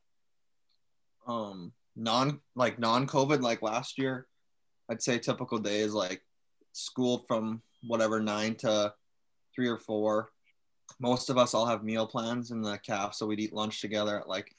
[1.26, 4.26] Um, non like non COVID like last year,
[4.90, 6.22] I'd say typical day is like
[6.72, 8.92] school from whatever nine to
[9.54, 10.30] three or four.
[11.00, 14.18] Most of us all have meal plans in the caf, so we'd eat lunch together
[14.20, 14.54] at like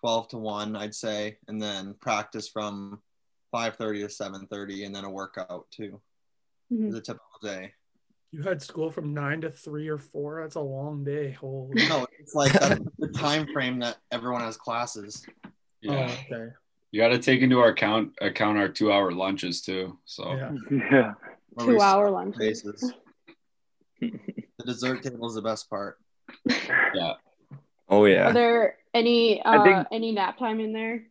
[0.00, 3.00] twelve to one, I'd say, and then practice from
[3.50, 6.00] five thirty to seven thirty, and then a workout too.
[6.72, 6.88] Mhm.
[6.88, 7.72] Is a typical day.
[8.32, 10.42] You had school from nine to three or four.
[10.42, 11.30] That's a long day.
[11.32, 11.86] Holy.
[11.88, 15.24] No, it's like the time frame that everyone has classes.
[15.80, 16.08] Yeah.
[16.30, 16.52] Oh, okay.
[16.90, 19.98] You got to take into our account account our two hour lunches too.
[20.06, 20.52] So Yeah.
[20.90, 21.14] Yeah.
[21.60, 22.36] Two hour skip lunch.
[22.36, 22.92] bases.
[24.00, 24.12] the
[24.66, 25.98] dessert table is the best part.
[26.94, 27.14] yeah,
[27.88, 28.28] Oh yeah.
[28.28, 31.04] Are there any uh, think- any nap time in there?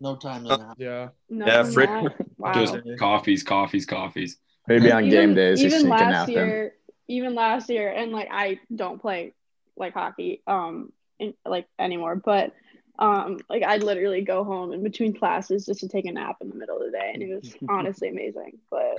[0.00, 0.76] No time to nap.
[0.78, 1.08] Yeah.
[1.28, 1.46] No.
[1.46, 2.52] Yeah, from Wow.
[2.54, 4.38] just coffees, coffees, coffees.
[4.66, 6.34] Maybe on game days, even last nap in.
[6.34, 6.74] year,
[7.08, 9.34] even last year, and like I don't play
[9.76, 12.54] like hockey, um, in, like anymore, but
[12.98, 16.48] um, like I'd literally go home in between classes just to take a nap in
[16.48, 18.58] the middle of the day, and it was honestly amazing.
[18.70, 18.96] But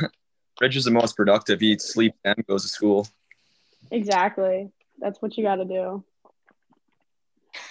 [0.60, 1.60] Rich is the most productive.
[1.60, 3.08] He sleeps, and goes to school.
[3.90, 6.04] exactly, that's what you got to do.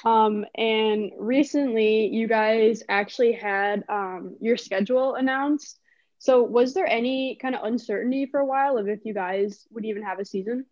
[0.05, 5.79] Um, and recently, you guys actually had um your schedule announced.
[6.19, 9.85] So, was there any kind of uncertainty for a while of if you guys would
[9.85, 10.66] even have a season?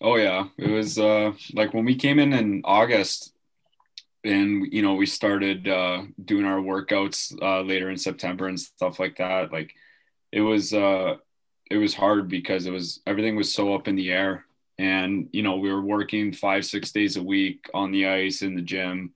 [0.00, 3.31] Oh yeah, it was uh, like when we came in in August,
[4.24, 8.98] and you know we started uh, doing our workouts uh, later in September and stuff
[8.98, 9.52] like that.
[9.52, 9.74] Like
[10.30, 11.16] it was uh,
[11.70, 14.44] it was hard because it was everything was so up in the air,
[14.78, 18.54] and you know we were working five six days a week on the ice in
[18.54, 19.12] the gym,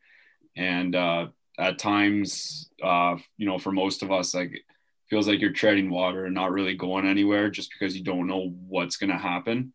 [0.57, 1.27] and uh,
[1.59, 4.65] at times, uh, you know, for most of us, like
[5.09, 8.53] feels like you're treading water and not really going anywhere just because you don't know
[8.69, 9.73] what's going to happen.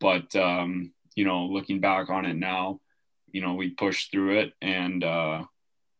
[0.00, 2.80] But um, you know, looking back on it now,
[3.32, 5.44] you know, we pushed through it and uh,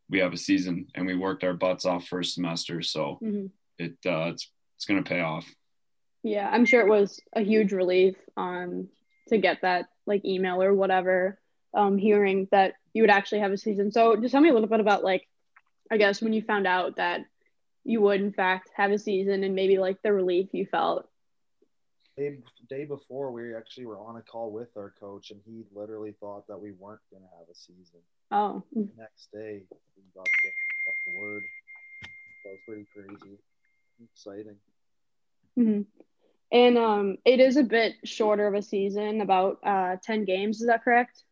[0.09, 2.83] we have a season and we worked our butts off first semester.
[2.83, 3.47] So hmm
[3.79, 5.47] it uh, it's it's gonna pay off.
[6.23, 8.89] Yeah, I'm sure it was a huge relief um
[9.29, 11.39] to get that like email or whatever,
[11.73, 13.93] um, hearing that you would actually have a season.
[13.93, 15.29] So just tell me a little bit about like,
[15.91, 17.21] I guess when you found out that
[17.85, 21.09] you would in fact have a season and maybe like the relief you felt.
[22.21, 22.37] Day,
[22.69, 26.47] day before, we actually were on a call with our coach, and he literally thought
[26.49, 28.01] that we weren't going to have a season.
[28.31, 29.63] Oh, The next day,
[29.97, 30.51] we got the,
[30.85, 31.43] got the word.
[32.45, 33.39] That was pretty crazy.
[34.13, 34.57] Exciting.
[35.57, 35.81] hmm
[36.53, 40.61] and um, it is a bit shorter of a season, about uh 10 games.
[40.61, 41.25] Is that correct?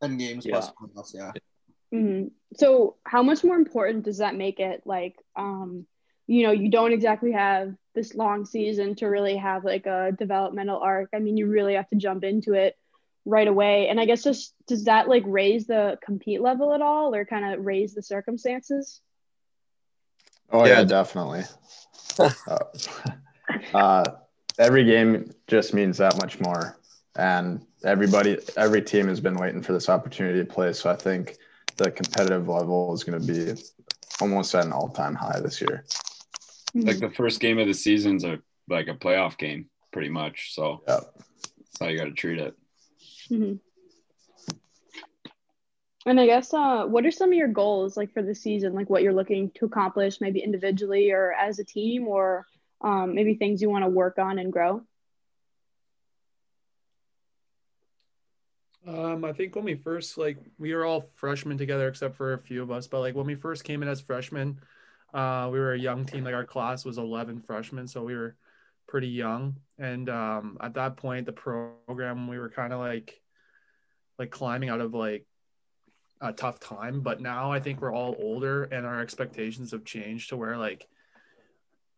[0.00, 0.52] Ten games Yeah.
[0.60, 1.32] plus playoffs, yeah.
[1.90, 4.82] hmm So, how much more important does that make it?
[4.84, 5.84] Like, um,
[6.28, 10.78] you know, you don't exactly have this long season to really have like a developmental
[10.78, 11.10] arc.
[11.14, 12.76] I mean, you really have to jump into it
[13.26, 13.88] right away.
[13.88, 17.52] And I guess just does that like raise the compete level at all, or kind
[17.52, 19.00] of raise the circumstances?
[20.50, 20.78] Oh Yeah.
[20.78, 21.42] yeah, definitely.
[22.18, 22.64] uh,
[23.74, 24.04] uh,
[24.58, 26.78] every game just means that much more,
[27.16, 30.72] and everybody, every team has been waiting for this opportunity to play.
[30.72, 31.36] So I think
[31.76, 33.62] the competitive level is going to be
[34.20, 35.84] almost at an all-time high this year.
[36.74, 40.54] Like the first game of the season's a like a playoff game, pretty much.
[40.54, 41.00] So Yeah.
[41.58, 42.56] that's how you got to treat it.
[43.28, 43.54] hmm
[46.06, 48.72] And I guess, uh, what are some of your goals like for the season?
[48.74, 52.46] Like what you're looking to accomplish, maybe individually or as a team, or
[52.80, 54.82] um, maybe things you want to work on and grow?
[58.86, 62.38] Um, I think when we first like we were all freshmen together except for a
[62.38, 64.60] few of us, but like when we first came in as freshmen,
[65.12, 66.24] uh, we were a young team.
[66.24, 68.36] Like our class was eleven freshmen, so we were
[68.86, 69.56] pretty young.
[69.78, 73.20] And um, at that point, the program we were kind of like
[74.18, 75.26] like climbing out of like
[76.20, 77.00] a tough time.
[77.00, 80.86] But now I think we're all older and our expectations have changed to where like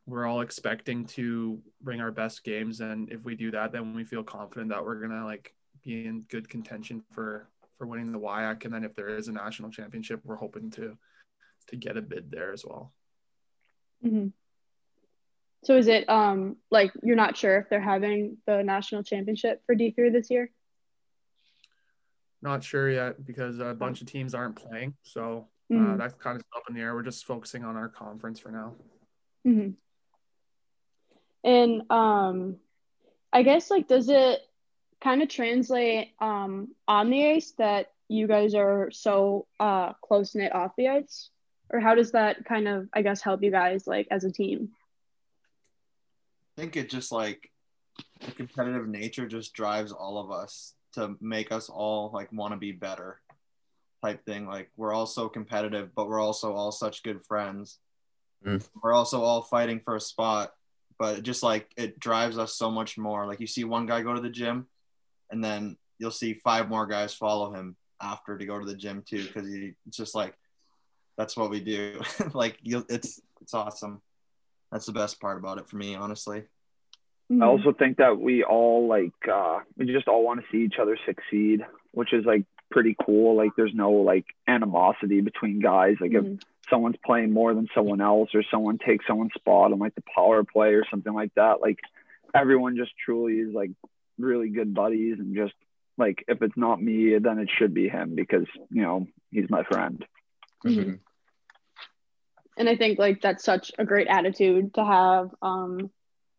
[0.07, 4.05] we're all expecting to bring our best games and if we do that then we
[4.05, 7.48] feel confident that we're gonna like be in good contention for
[7.79, 10.96] for winning the WIAC and then if there is a national championship we're hoping to
[11.68, 12.92] to get a bid there as well
[14.03, 14.29] hmm
[15.65, 19.75] So is it um like you're not sure if they're having the national championship for
[19.75, 20.51] D three this year?
[22.45, 24.95] not sure yet because a bunch of teams aren't playing.
[25.05, 25.99] So uh, Mhm.
[25.99, 26.93] that's kind of up in the air.
[26.93, 28.75] We're just focusing on our conference for now.
[29.45, 29.71] Hmm
[31.45, 32.57] And um,
[33.33, 34.41] I guess like, does it
[35.01, 40.55] kind of translate um on the ice that you guys are so uh close knit
[40.55, 41.31] off the ice,
[41.73, 44.71] or how does that kind of I guess help you guys like as a team?
[46.57, 47.51] I think it just like
[48.25, 52.59] the competitive nature just drives all of us to make us all like want to
[52.59, 53.21] be better
[54.03, 54.47] type thing.
[54.47, 57.79] Like we're all so competitive, but we're also all such good friends.
[58.45, 58.67] Mm.
[58.83, 60.53] We're also all fighting for a spot,
[60.99, 63.27] but it just like it drives us so much more.
[63.27, 64.67] Like you see one guy go to the gym,
[65.31, 69.03] and then you'll see five more guys follow him after to go to the gym
[69.07, 70.35] too, because he just like
[71.16, 72.01] that's what we do.
[72.35, 74.01] like you, it's it's awesome.
[74.70, 76.44] That's the best part about it for me, honestly.
[77.31, 77.42] Mm-hmm.
[77.42, 80.79] I also think that we all like uh we just all want to see each
[80.81, 83.37] other succeed, which is like pretty cool.
[83.37, 85.96] Like there's no like animosity between guys.
[86.01, 86.37] Like Mhm.
[86.37, 90.03] if someone's playing more than someone else or someone takes someone's spot on like the
[90.14, 91.79] power play or something like that, like
[92.35, 93.70] everyone just truly is like
[94.18, 95.55] really good buddies and just
[95.98, 99.62] like if it's not me, then it should be him because, you know, he's my
[99.64, 100.05] friend.
[100.64, 101.01] Mhm.
[102.57, 105.90] and I think like that's such a great attitude to have um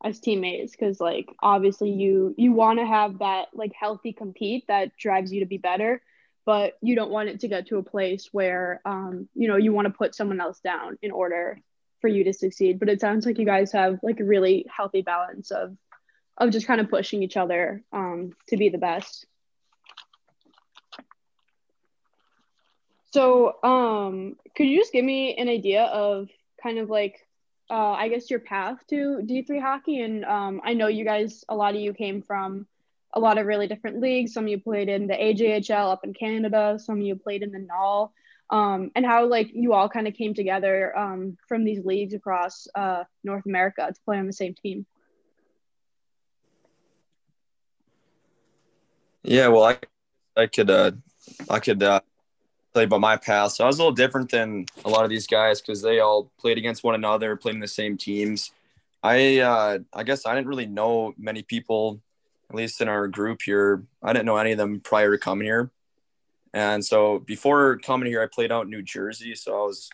[0.03, 4.95] as teammates because like obviously you you want to have that like healthy compete that
[4.97, 6.01] drives you to be better
[6.45, 9.71] but you don't want it to get to a place where um you know you
[9.73, 11.59] want to put someone else down in order
[12.01, 15.01] for you to succeed but it sounds like you guys have like a really healthy
[15.01, 15.75] balance of
[16.37, 19.25] of just kind of pushing each other um to be the best
[23.13, 26.29] So, um, could you just give me an idea of
[26.63, 27.19] kind of like,
[27.69, 30.01] uh, I guess your path to D3 hockey?
[30.01, 32.65] And um, I know you guys, a lot of you came from
[33.13, 34.33] a lot of really different leagues.
[34.33, 37.51] Some of you played in the AJHL up in Canada, some of you played in
[37.51, 38.11] the NAHL,
[38.49, 42.67] um, and how like you all kind of came together um, from these leagues across
[42.73, 44.87] uh, North America to play on the same team.
[49.21, 49.77] Yeah, well, I
[50.35, 50.93] I could uh
[51.47, 52.01] I could uh
[52.81, 53.57] you about my past.
[53.57, 56.31] So I was a little different than a lot of these guys because they all
[56.39, 58.51] played against one another, played in the same teams.
[59.03, 62.01] I uh I guess I didn't really know many people,
[62.49, 63.83] at least in our group here.
[64.01, 65.71] I didn't know any of them prior to coming here.
[66.53, 69.35] And so before coming here, I played out in New Jersey.
[69.35, 69.89] So I was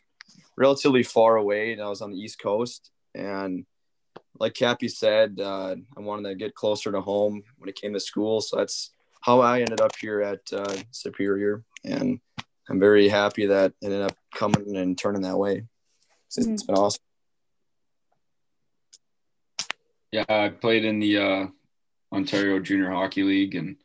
[0.57, 2.91] relatively far away and I was on the East Coast.
[3.15, 3.65] And
[4.39, 7.99] like Cappy said, uh, I wanted to get closer to home when it came to
[7.99, 8.41] school.
[8.41, 12.19] So that's how I ended up here at uh, Superior, and
[12.69, 15.63] I'm very happy that it ended up coming and turning that way.
[16.27, 17.01] It's, it's been awesome.
[20.11, 21.47] Yeah, I played in the uh,
[22.11, 23.77] Ontario Junior Hockey League, and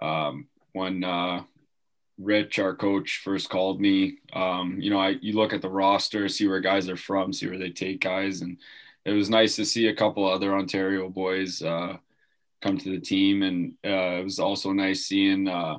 [0.00, 1.42] um, when uh,
[2.18, 6.28] Rich, our coach, first called me, um, you know, I you look at the roster,
[6.28, 8.58] see where guys are from, see where they take guys, and
[9.04, 11.96] it was nice to see a couple other Ontario boys uh,
[12.60, 15.78] come to the team, and uh, it was also nice seeing uh,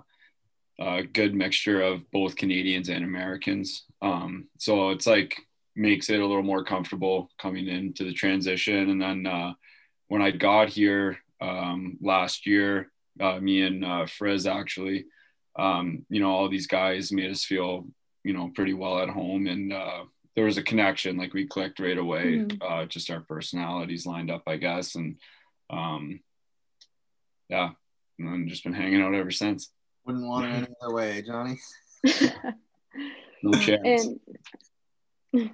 [0.79, 3.85] a good mixture of both Canadians and Americans.
[4.01, 5.35] Um, so it's like
[5.75, 9.53] makes it a little more comfortable coming into the transition, and then uh,
[10.07, 15.05] when I got here um, last year, uh, me and uh, Friz actually,
[15.57, 17.87] um, you know, all these guys made us feel,
[18.23, 20.03] you know, pretty well at home, and uh,
[20.35, 21.17] there was a connection.
[21.17, 22.39] Like we clicked right away.
[22.39, 22.57] Mhm.
[22.61, 25.17] Uh, just our personalities lined up, I guess, and
[25.69, 26.19] um,
[27.49, 27.71] yeah,
[28.19, 29.71] and then just been hanging out ever since.
[30.05, 31.59] Wouldn't want it any other way, Johnny.
[33.41, 34.09] No chance.
[35.33, 35.51] and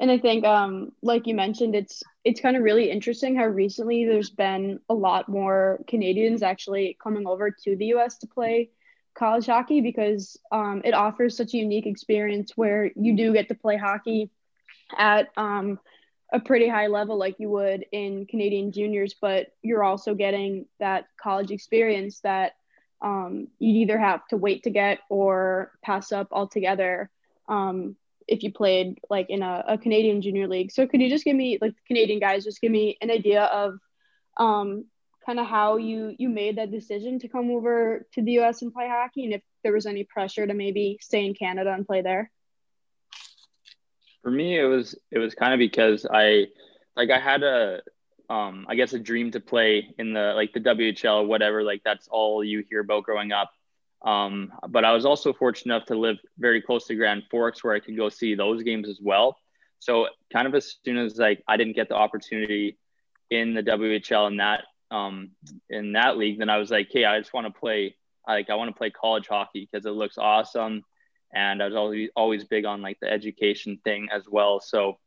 [0.00, 4.04] and I think um like you mentioned it's it's kind of really interesting how recently
[4.04, 8.70] there's been a lot more Canadians actually coming over to the US to play
[9.16, 13.54] college hockey because um it offers such a unique experience where you do get to
[13.54, 14.30] play hockey
[14.96, 15.78] at um
[16.32, 21.06] a pretty high level like you would in Canadian juniors but you're also getting that
[21.20, 22.52] college experience that
[23.02, 27.10] um, you'd either have to wait to get or pass up altogether
[27.48, 30.72] um, if you played like in a, a Canadian junior league.
[30.72, 33.78] So could you just give me like Canadian guys, just give me an idea of
[34.38, 34.86] um,
[35.24, 38.62] kind of how you you made that decision to come over to the U.S.
[38.62, 41.86] and play hockey, and if there was any pressure to maybe stay in Canada and
[41.86, 42.30] play there?
[44.22, 46.46] For me, it was it was kind of because I
[46.96, 47.80] like I had a
[48.30, 52.08] um I guess a dream to play in the like the WHL whatever like that's
[52.08, 53.50] all you hear about growing up.
[54.04, 57.74] Um, but I was also fortunate enough to live very close to Grand Forks where
[57.74, 59.36] I could go see those games as well.
[59.78, 62.78] So kind of as soon as like I didn't get the opportunity
[63.30, 65.30] in the WHL in that um
[65.70, 67.96] in that league, then I was like, hey, I just want to play
[68.26, 70.82] like I want to play college hockey because it looks awesome
[71.34, 74.60] and I was always always big on like the education thing as well.
[74.60, 74.98] So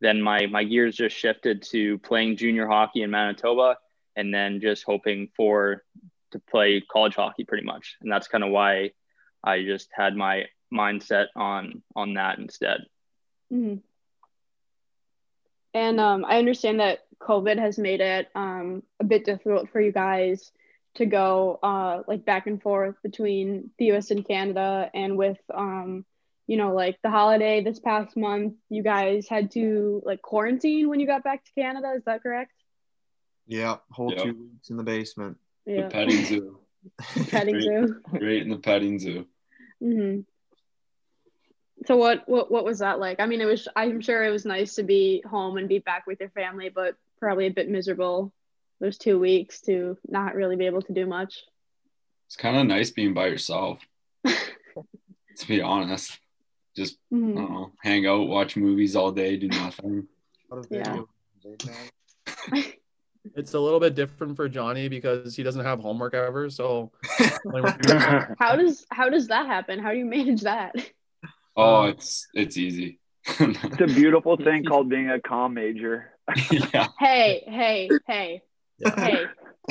[0.00, 3.76] then my my gears just shifted to playing junior hockey in Manitoba,
[4.16, 5.84] and then just hoping for
[6.32, 8.90] to play college hockey pretty much, and that's kind of why
[9.42, 12.80] I just had my mindset on on that instead.
[13.50, 13.76] hmm
[15.74, 19.92] And um, I understand that COVID has made it um, a bit difficult for you
[19.92, 20.52] guys
[20.94, 24.10] to go uh, like back and forth between the U.S.
[24.10, 26.04] and Canada, and with um,
[26.48, 30.98] you know like the holiday this past month, you guys had to like quarantine when
[30.98, 31.92] you got back to Canada.
[31.96, 32.52] Is that correct?
[33.46, 34.22] Yeah, whole Yep.
[34.24, 35.36] two weeks in the basement.
[35.66, 35.82] Yeah.
[35.82, 36.58] The petting zoo.
[37.30, 38.00] Petting Great- zoo.
[38.18, 39.26] Great in the petting zoo.
[39.82, 40.20] Mm-hmm.
[41.86, 43.20] So what what what was that like?
[43.20, 43.68] I mean, it was.
[43.76, 46.96] I'm sure it was nice to be home and be back with your family, but
[47.20, 48.32] probably a bit miserable
[48.80, 51.44] those two weeks to not really be able to do much.
[52.26, 53.80] It's kind of nice being by yourself.
[54.26, 56.18] to be honest,
[56.78, 57.34] just I Mhm.
[57.34, 60.08] don't know, hang out, watch movies all day, do nothing.
[60.70, 61.02] Yeah.
[63.34, 66.48] It's a little bit different for Johnny because he doesn't have homework ever.
[66.48, 66.92] So
[68.38, 69.78] How does how does that happen?
[69.78, 70.74] How do you manage that?
[71.54, 72.98] Oh, it's it's easy.
[73.26, 76.12] It's a beautiful thing called being a comm major.
[76.50, 76.88] yeah.
[76.98, 78.42] Hey, hey, hey,
[78.96, 79.26] hey.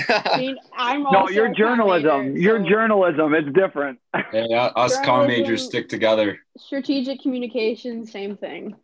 [0.09, 2.33] I mean, I'm No, also you're a comm journalism.
[2.33, 3.33] major, You're so journalism.
[3.33, 3.99] It's different.
[4.31, 6.39] Hey, uh, us comm majors stick together.
[6.57, 8.75] strategic communication, same thing.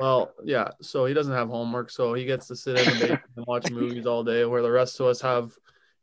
[0.00, 0.68] Well, yeah.
[0.82, 3.70] So he doesn't have homework, so he gets to sit in the basement and watch
[3.70, 5.52] movies all day, where the rest of us have,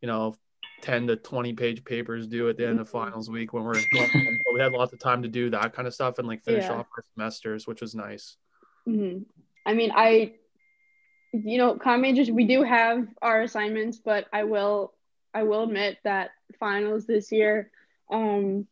[0.01, 0.35] you know,
[0.81, 4.09] ten to twenty page papers due at the end of finals week when we're going.
[4.09, 4.39] home.
[4.45, 6.63] So we had lots of time to do that kind of stuff and like finish
[6.65, 6.73] Yeah.
[6.73, 8.37] off our semesters, which was nice.
[8.85, 9.19] hmm
[9.65, 10.33] I mean, I,
[11.33, 14.93] you know, comm majors, we do have our assignments, but I will,
[15.33, 17.71] I will admit that finals this year,
[18.11, 18.67] um,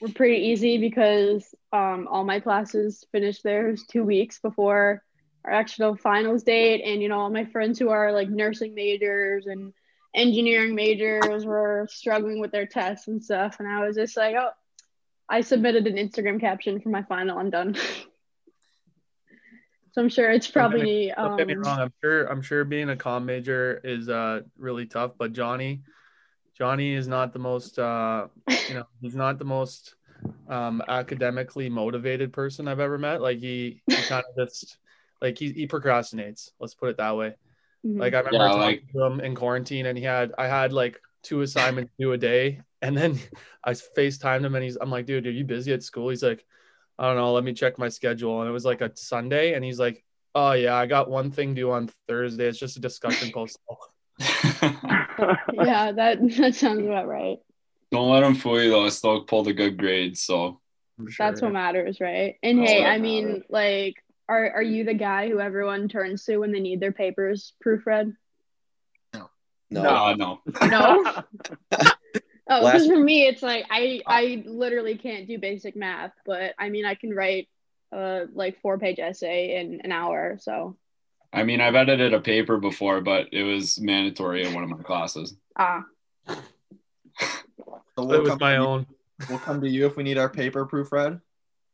[0.00, 5.02] were pretty easy because um, all my classes finished theirs two weeks before
[5.44, 9.46] our actual finals date, and you know, all my friends who are like nursing majors
[9.46, 9.72] and
[10.14, 14.50] engineering majors were struggling with their tests and stuff, and I was just like, oh,
[15.28, 17.38] I submitted an Instagram caption for my final.
[17.38, 17.76] I'm done.
[19.92, 21.78] So I'm sure it's Don't get probably me- Don't get me um, wrong.
[21.80, 22.24] I'm sure.
[22.26, 25.12] I'm sure being a comm major is uh really tough.
[25.18, 25.82] But Johnny,
[26.56, 27.78] Johnny is not the most.
[27.78, 28.28] Uh,
[28.68, 29.94] you know, he's not the most
[30.48, 33.22] um academically motivated person I've ever met.
[33.22, 34.78] Like he, he kind of just
[35.22, 36.50] like he, he procrastinates.
[36.60, 37.34] Let's put it that way.
[37.86, 37.98] mhm.
[37.98, 40.72] Like I remember Yeah, talking like- to him in quarantine, and he had I had
[40.72, 43.18] like two assignments due a day, and then
[43.64, 46.08] I Facetimed him, and he's I'm like, dude, are you busy at school?
[46.10, 46.44] He's like,
[46.98, 49.64] I don't know, let me check my schedule, and it was like a Sunday, and
[49.64, 52.46] he's like, oh yeah, I got one thing due on Thursday.
[52.46, 53.58] It's just a discussion post.
[54.20, 57.38] yeah, that that sounds about right.
[57.90, 58.84] Don't let them fool you though.
[58.84, 60.60] I still pulled a good grade, so
[61.18, 62.36] That's what matters, right?
[62.42, 63.94] And That's hey, what I mean, like,
[64.28, 68.14] are are you the guy who everyone turns to when they need their papers proofread?
[69.70, 69.82] No.
[69.82, 70.40] no, no.
[70.66, 71.22] No.
[72.48, 76.68] Oh, because for me, it's like I I literally can't do basic math, but I
[76.70, 77.48] mean, I can write
[77.92, 80.36] a like four page essay in an hour.
[80.40, 80.76] So
[81.32, 84.78] I mean, I've edited a paper before, but it was mandatory in one of my
[84.78, 85.36] classes.
[85.56, 85.84] ah,
[86.26, 86.34] So
[87.98, 88.86] It we'll was my to you- own.
[89.28, 91.20] We'll come to you if we need our paper proofread.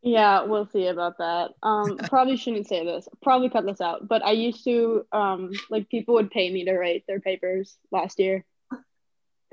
[0.01, 1.51] Yeah, we'll see about that.
[1.63, 3.07] Um, probably shouldn't say this.
[3.23, 4.09] Probably cut this out.
[4.09, 8.19] But I used to, um, like people would pay me to write their papers last
[8.19, 8.45] year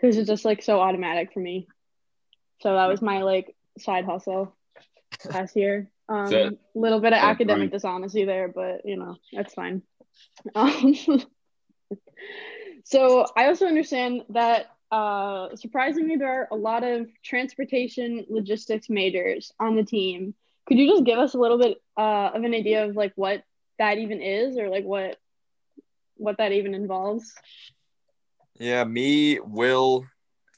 [0.02, 1.68] because it's just like so automatic for me.
[2.62, 4.56] So that was my like side hustle
[5.30, 5.90] last year.
[6.10, 7.78] Um, That's little bit of academic fine.
[7.78, 9.82] dishonesty there, but you know that's fine.
[10.56, 10.96] Um,
[12.84, 19.54] so I also understand that uh, surprisingly, there are a lot of transportation logistics majors
[19.60, 20.34] on the team.
[20.68, 23.44] Could you just give us a little bit uh, of an idea of like what
[23.80, 25.18] that even is, or like what
[26.18, 27.34] what that even involves?
[28.62, 30.06] Yeah, me, Will,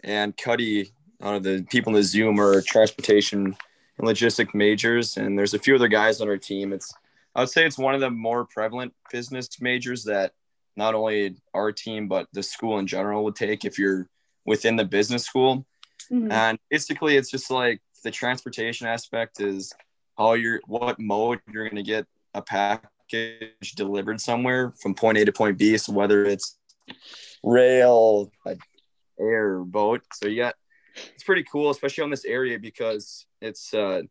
[0.03, 0.91] and Cuddy,
[1.21, 3.55] uh, the people in the Zoom are transportation
[3.97, 6.73] and logistic majors, and there's a few other guys on our team.
[6.73, 6.93] It's
[7.33, 10.33] I would say it's one of the more prevalent business majors that
[10.75, 14.09] not only our team but the school in general would take if you're
[14.45, 15.65] within the business school.
[16.11, 16.29] Mhm.
[16.29, 19.71] And basically, it's just like the transportation aspect is
[20.17, 25.23] how you're what mode you're going to get a package delivered somewhere from point A
[25.23, 25.77] to point B.
[25.77, 26.57] So whether it's
[27.43, 28.31] rail,
[29.19, 30.01] air, boat.
[30.13, 30.55] So you got
[30.95, 34.03] it's pretty cool, especially on this area because it's uh,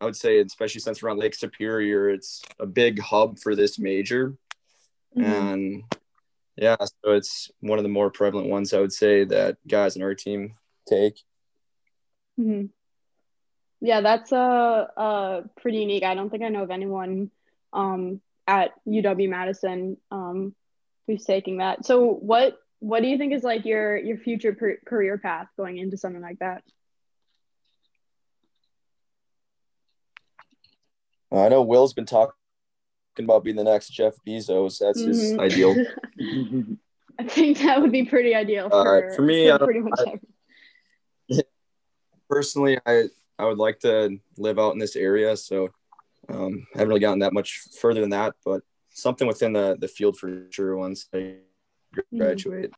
[0.00, 3.78] I would say, especially since we're on Lake Superior, it's a big hub for this
[3.78, 4.36] major,
[5.16, 5.24] Mhm.
[5.24, 5.82] and
[6.56, 10.02] yeah, so it's one of the more prevalent ones I would say that guys in
[10.02, 10.56] our team
[10.88, 11.20] take.
[12.38, 12.70] Mhm.
[13.80, 16.02] Yeah, that's uh, uh pretty unique.
[16.02, 17.30] I don't think I know of anyone
[17.72, 20.54] um at UW Madison um,
[21.06, 21.84] who's taking that.
[21.84, 25.78] So what what do you think is like your your future per- career path going
[25.78, 26.62] into something like that?
[31.32, 32.32] I know Will's been talking
[33.18, 34.78] about being the next Jeff Bezos.
[34.78, 35.40] That's his Mhm.
[35.40, 35.76] ideal.
[37.18, 40.20] I think that would be pretty ideal Uh, for, for me, I pretty much I-
[42.28, 43.04] Personally, I
[43.38, 45.68] I would like to live out in this area, so
[46.28, 48.62] um, I haven't really gotten that much further than that, but
[48.96, 51.36] something within the the field for sure once I
[52.16, 52.72] graduate.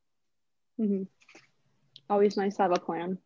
[0.77, 1.05] hmm
[2.11, 3.19] Always nice to have a plan.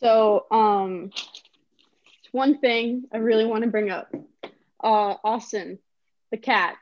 [0.00, 1.10] So, um,
[2.32, 4.14] one thing I really want to bring up,
[4.82, 5.78] uh, Austin,
[6.30, 6.76] the cat.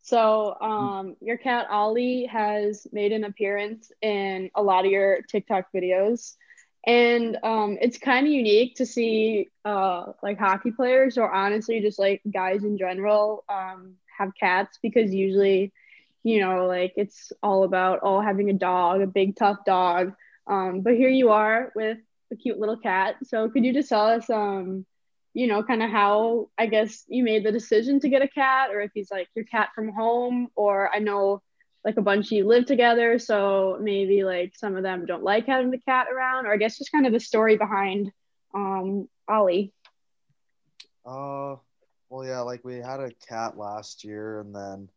[0.00, 5.66] So, um, your cat Ollie has made an appearance in a lot of your TikTok
[5.72, 6.34] videos,
[6.84, 11.98] and um, it's kind of unique to see uh, like hockey players or honestly just
[11.98, 15.72] like guys in general um, have cats because usually,
[16.24, 20.14] you know, like it's all about oh having a dog, a big tough dog.
[20.46, 21.98] Um, but here you are with
[22.32, 23.16] a cute little cat.
[23.24, 24.84] So could you just tell us, um,
[25.34, 28.70] you know, kind of how I guess you made the decision to get a cat,
[28.72, 31.42] or if he's like your cat from home, or I know
[31.84, 35.46] like a bunch of you live together, so maybe like some of them don't like
[35.46, 38.10] having the cat around, or I guess just kind of the story behind
[38.54, 39.72] um Ollie.
[41.04, 41.56] Uh,
[42.10, 44.88] well, yeah, like we had a cat last year, and then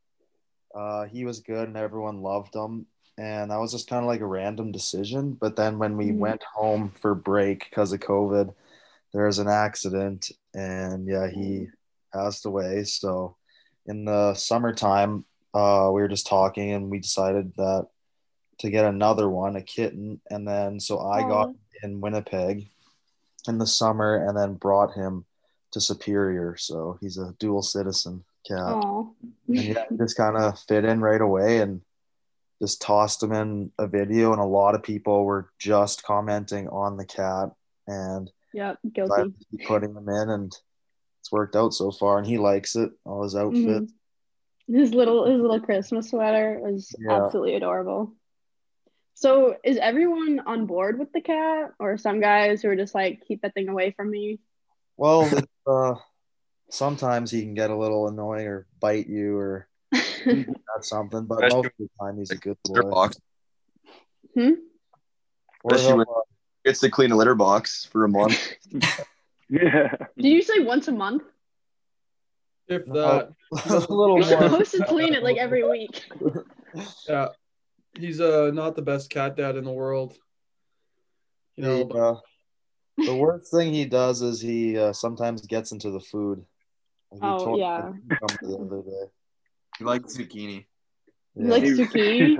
[0.76, 2.86] uh, he was good, and everyone loved him,
[3.18, 5.34] and that was just kind of like a random decision.
[5.34, 6.20] But then when we Mhm.
[6.20, 8.54] went home for break because of COVID,
[9.14, 11.68] there was an accident, and yeah, he
[12.14, 12.84] passed away.
[12.84, 13.38] So
[13.88, 15.26] in the summertime,
[15.56, 17.88] uh, we were just talking, and we decided that
[18.60, 22.68] to get another one, a kitten, and then so I got in Winnipeg
[23.47, 25.26] in the summer, and then brought him
[25.72, 26.56] to Superior.
[26.58, 28.60] So he's a dual citizen cat.
[28.84, 29.10] And
[29.47, 31.82] yeah, he just kind of fit in right away and
[32.62, 34.32] just tossed him in a video.
[34.32, 37.49] And a lot of people were just commenting on the cat
[37.88, 39.34] and yeah, guilty.
[39.66, 40.58] putting him in and
[41.20, 42.18] it's worked out so far.
[42.18, 43.91] And he likes it, all his outfits.
[44.68, 47.11] His little his little Christmas sweater was Yeah.
[47.18, 48.13] absolutely adorable.
[49.13, 53.24] So is everyone on board with the cat, or some guys who are just like
[53.28, 54.39] keep that thing away from me?
[54.97, 55.32] Well,
[55.68, 55.95] uh,
[56.70, 61.66] sometimes he can get a little annoying or bite you or that's something, but most
[61.66, 62.89] of the time he's a good Litter boy.
[62.89, 63.18] box.
[64.34, 64.51] Hmm?
[65.63, 66.22] Or Especially when uh,
[66.66, 68.39] gets to clean a litter box for a month.
[69.47, 69.95] Yeah.
[70.18, 71.22] Did you say once a month?
[72.68, 72.93] If No.
[72.93, 73.30] that,
[73.66, 74.49] a little You're more.
[74.49, 76.03] supposed to clean it like every week.
[77.07, 77.28] yeah,
[77.99, 80.16] he's uh not the best cat dad in the world.
[81.55, 82.16] You know, He, but- uh,
[82.97, 86.45] the worst thing he does is he uh, sometimes gets into the food.
[87.11, 87.91] Like he Oh, tore yeah.
[88.41, 89.11] the other day.
[89.78, 90.66] He likes zucchini.
[91.36, 92.38] You like zucchini?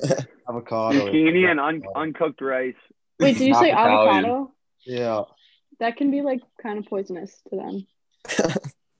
[0.48, 1.06] avocado.
[1.06, 2.74] Zucchini and un- uncooked rice.
[3.18, 4.24] Wait, did you say Not Italian.
[4.24, 4.52] avocado?
[4.86, 5.22] Yeah.
[5.80, 7.86] That can be like kind of poisonous to them.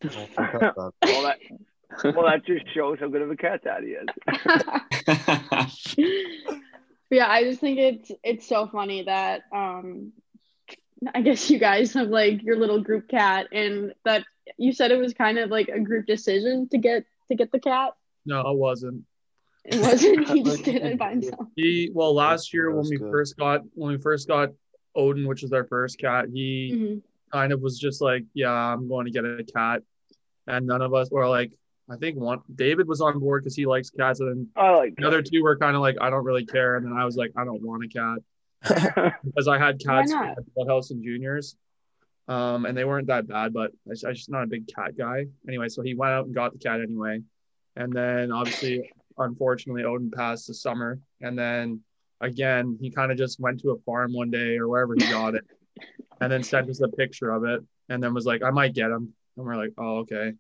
[0.03, 0.13] Well,
[1.23, 1.37] that.
[2.05, 4.07] Well, that just shows how good of a cat daddy is.
[7.11, 10.13] yeah, I just think it's it's so funny that um
[11.15, 14.25] I guess you guys have like your little group cat and that
[14.59, 17.61] you said it was kind of like a group decision to get to get the
[17.61, 17.93] cat.
[18.25, 19.05] no, it wasn't.
[19.65, 21.49] It wasn't he just did it by himself.
[21.57, 23.11] He well last year when we good.
[23.11, 24.51] first got when we first got
[24.95, 27.03] Odin, which is our first cat, he Mhm.
[27.33, 29.83] Kind of was just like, yeah, I'm going to get a cat,
[30.47, 31.53] and none of us were like,
[31.89, 34.97] I think one David was on board because he likes cats, and then I like
[34.97, 37.17] the other two were kind of like, I don't really care, and then I was
[37.17, 38.19] like, I don't want a cat.
[39.25, 40.31] Because I had cats not?
[40.31, 41.57] at billet house and Juniors,
[42.27, 44.67] um, and they weren't that bad, but I was, I was just not a big
[44.73, 45.27] cat guy.
[45.47, 47.21] Anyway, so he went out and got the cat anyway,
[47.77, 51.81] and then obviously, unfortunately, Odin passed the summer, and then
[52.21, 55.35] again, he kind of just went to a farm one day or wherever he got
[55.35, 55.45] it,
[56.21, 58.91] and then sent us a picture of it, and then was like, I might get
[58.91, 60.33] him, and we're like, oh okay.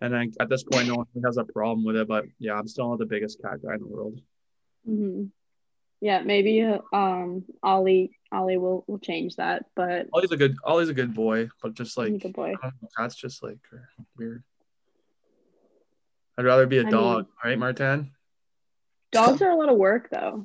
[0.00, 2.66] And then at this point, no one has a problem with it, but yeah, I'm
[2.66, 4.20] still not the biggest cat guy in the world.
[4.84, 5.24] hmm
[6.00, 6.62] Yeah, maybe
[6.92, 11.48] um Ollie Ollie will will change that, but Ollie's a good, Ollie's a good boy,
[11.62, 12.54] but just like good boy.
[12.98, 13.58] Cats just like
[14.16, 14.42] weird.
[16.38, 18.10] I'd rather be a I dog, mean- right, Martin?
[19.12, 20.44] Dogs are a lot of work though.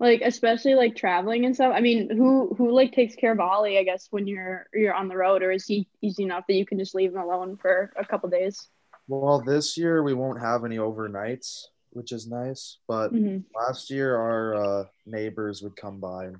[0.00, 1.72] Like especially like traveling and stuff.
[1.76, 5.08] I mean, who who like takes care of Ollie, I guess, when you're you're on
[5.08, 7.92] the road, or is he easy enough that you can just leave him alone for
[7.96, 8.68] a couple days?
[9.06, 12.78] Well, this year we won't have any overnights which is nice.
[12.86, 13.42] But Mhm.
[13.52, 16.36] last year, our uh, neighbors would come by and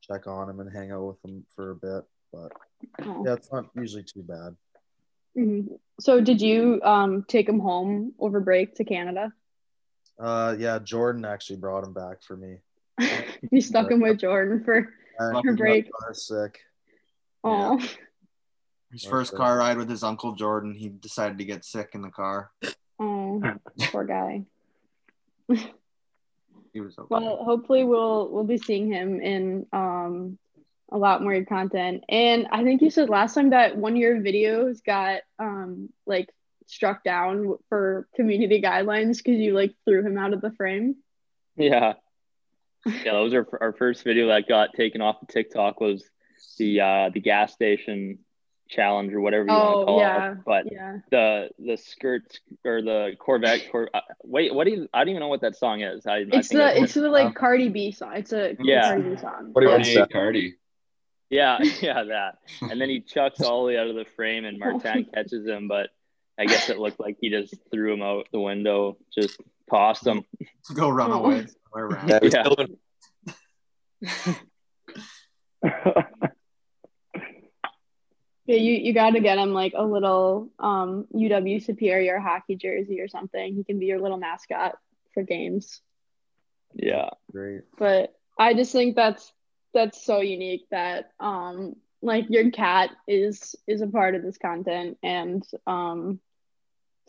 [0.00, 2.04] check on him and hang out with him for a bit.
[2.32, 2.52] But
[3.04, 3.24] Oh.
[3.26, 4.56] yeah, it's not usually too bad.
[5.36, 5.80] Mhm.
[5.98, 9.32] So did you um take him home over break to Canada?
[10.20, 12.58] Uh, yeah, Jordan actually brought him back for me.
[13.50, 15.90] you stuck him with Jordan for I for break.
[16.12, 16.60] sick.
[17.44, 17.80] Oh,
[18.92, 22.10] His first car ride with his uncle Jordan, he decided to get sick in the
[22.10, 22.50] car.
[23.00, 23.42] oh,
[23.80, 24.44] poor guy.
[26.72, 27.06] He was okay.
[27.10, 30.38] Well, hopefully we'll we'll be seeing him in um
[30.90, 32.04] a lot more content.
[32.08, 36.30] And I think you said last time that one of your videos got um like
[36.66, 40.96] struck down for community guidelines because you like threw him out of the frame.
[41.56, 41.94] Yeah.
[42.86, 46.04] Yeah, that was our, our first video that got taken off of TikTok was
[46.58, 48.18] the uh the gas station
[48.68, 50.38] challenge or whatever you want Oh, to call yeah, it.
[50.46, 50.98] But yeah.
[51.10, 55.20] the the skirt or the Corvette Cor- uh, wait, what do you I don't even
[55.20, 56.06] know what that song is.
[56.06, 58.12] I, I It's think I the it's the like Cardi B song.
[58.16, 58.88] It's a Yeah.
[58.88, 59.50] Cardi B song.
[59.52, 60.06] What do you want to say?
[60.06, 60.54] Cardi.
[61.30, 62.38] Yeah, yeah, that.
[62.60, 65.66] And then he chucks all the way out of the frame and Martin catches him,
[65.68, 65.88] but
[66.38, 70.24] I guess it looked like he just threw him out the window, just tossed him.
[70.74, 71.24] Go run Oh.
[71.24, 72.08] away somewhere around.
[72.08, 72.42] Yeah, he's Yeah.
[72.42, 72.78] still doing-
[78.44, 83.00] Yeah, you, you got to get him like a little um, UW Superior hockey jersey
[83.00, 83.54] or something.
[83.54, 84.76] He can be your little mascot
[85.14, 85.80] for games.
[86.74, 87.10] Yeah.
[87.30, 87.62] Great.
[87.78, 89.32] But I just think that's
[89.74, 94.98] that's so unique that um, like your cat is is a part of this content
[95.04, 96.18] and um,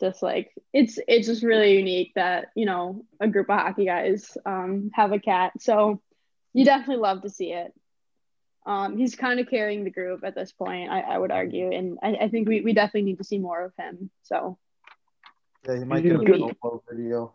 [0.00, 4.36] just like it's it's just really unique that you know a group of hockey guys
[4.44, 5.52] um, have a cat.
[5.60, 6.00] So
[6.52, 7.72] you definitely love to see it.
[8.66, 11.98] Um, he's kind of carrying the group at this point, I, I would argue, and
[12.02, 14.08] I, I think we, we definitely need to see more of him.
[14.22, 14.56] So,
[15.68, 16.40] Yeah, he might get a good.
[16.62, 17.34] solo video.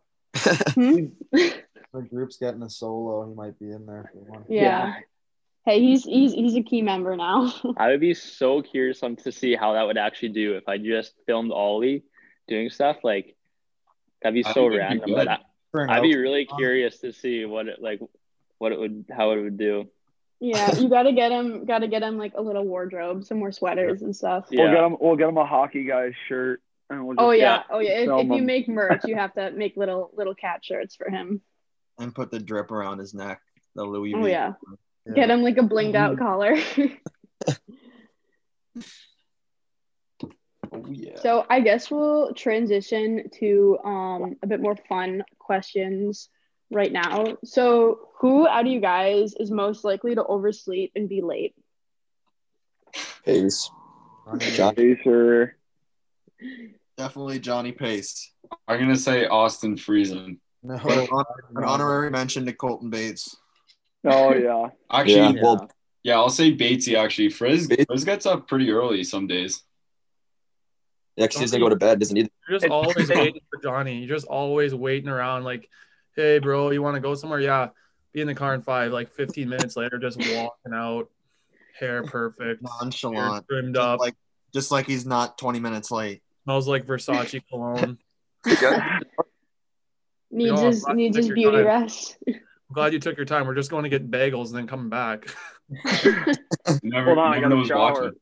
[0.74, 1.06] hmm?
[1.92, 3.28] The group's getting a solo.
[3.28, 4.44] He might be in there for one.
[4.48, 4.94] yeah.
[5.66, 7.52] Hey, he's he's he's a key member now.
[7.78, 10.78] I would be so curious on to see how that would actually do if I
[10.78, 12.04] just filmed Ollie
[12.50, 12.98] doing stuff.
[13.04, 13.36] Like
[14.22, 15.42] that'd be so think it'd be random.
[15.72, 18.00] But I, i'd be out- really curious to see what it like
[18.58, 19.88] what it would how it would do.
[20.40, 24.02] yeah, you gotta get him gotta get him like a little wardrobe, some more sweaters
[24.02, 24.46] and stuff.
[24.50, 24.64] Yeah.
[24.64, 24.98] We'll get him.
[25.00, 28.00] We'll get him a hockey guy's shirt, and we'll oh, just Oh yeah, oh yeah.
[28.00, 31.42] If, if you make merch, you have to make little little cat shirts for him.
[31.98, 33.42] And put the drip around his neck.
[33.76, 34.54] The Louis Oh yeah.
[35.06, 35.14] Yeah.
[35.14, 36.24] Get him like a blinged out mm-hmm.
[36.24, 36.58] collar.
[40.72, 41.20] Oh, yeah.
[41.20, 46.30] So I guess we'll transition to um, a bit more fun questions
[46.72, 47.38] right now.
[47.44, 51.56] So who out of you guys is most likely to oversleep and be late?
[53.26, 53.70] Pace.
[54.26, 54.76] Ronnie, John.
[54.76, 55.58] Pacer.
[56.98, 58.32] Definitely Johnny Pace.
[58.68, 60.38] I'm gonna say Austin Friesen.
[60.64, 63.38] No, an, honor- an honorary mention to Colton Bates.
[64.06, 64.68] Oh yeah.
[64.92, 65.70] Actually, Yeah, well,
[66.04, 66.96] yeah, I'll say Batesy.
[66.96, 69.64] Actually, Frizz Bates- Frizz gets up pretty early some days.
[71.20, 72.30] Yeah, 'cause he doesn't go to bed, doesn't he?
[72.48, 74.00] You're just always waiting for Johnny.
[74.00, 75.70] You're just always waiting around, like,
[76.16, 77.40] hey, bro, you want to go somewhere?
[77.40, 77.70] Yeah.
[78.14, 78.92] Be in the car in five.
[78.92, 81.10] Like 15 minutes later, just walking out,
[81.78, 83.46] hair perfect, hair Nonchalant.
[83.48, 84.16] trimmed Just up, like,
[84.54, 86.24] just like he's not 20 minutes late.
[86.46, 87.98] smells like Versace cologne.
[90.32, 91.66] Needs Yeah, his needs his beauty time.
[91.66, 92.18] rest.
[92.28, 93.48] I'm glad you took your time.
[93.48, 95.26] We're just going to get bagels and then coming back.
[96.84, 97.94] Never, Hold on, I gotta shower.
[97.94, 98.20] watching.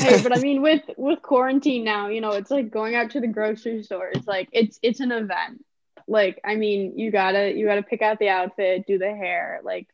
[0.00, 3.20] Hey, but I mean with with quarantine now, you know, it's like going out to
[3.20, 4.10] the grocery store.
[4.12, 5.64] It's like it's it's an event.
[6.08, 9.60] Like, I mean, you gotta you gotta pick out the outfit, do the hair.
[9.62, 9.88] Like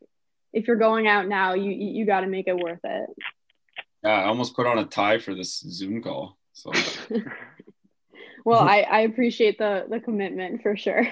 [0.53, 3.11] if you're going out now, you you you gotta make it worth it.
[4.03, 6.37] Yeah, I almost put on a tie for this Zoom call.
[6.53, 6.73] So
[8.47, 11.03] Well, I, I appreciate the the commitment for sure.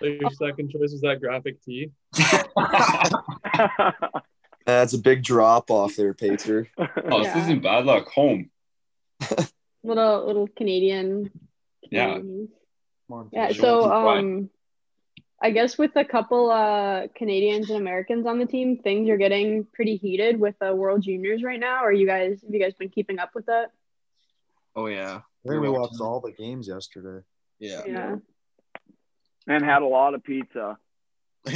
[0.00, 1.90] Like your second choice is that graphic tee.
[4.66, 6.68] That's a big drop off there, Pater.
[6.78, 8.08] oh, this isn't bad luck.
[8.08, 8.50] Home.
[9.82, 11.30] little little Canadian.
[11.90, 12.20] Yeah.
[13.10, 13.52] On, Yeah.
[13.52, 14.50] So um,
[15.42, 19.66] I guess with a couple uh Canadians and Americans on the team, things are getting
[19.74, 21.84] pretty heated with the World Juniors right now.
[21.84, 23.70] Are you guys have you guys been keeping up with that?
[24.76, 25.20] Oh, yeah.
[25.44, 27.24] I think we watched all the games yesterday.
[27.58, 27.82] Yeah.
[27.86, 28.16] Yeah.
[29.46, 30.78] and had a lot of pizza.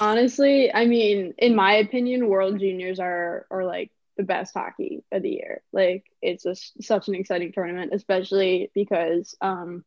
[0.00, 5.22] Honestly, I mean, in my opinion, World Juniors are are like the best hockey of
[5.22, 5.62] the year.
[5.72, 9.84] Like it's just such an exciting tournament, especially because um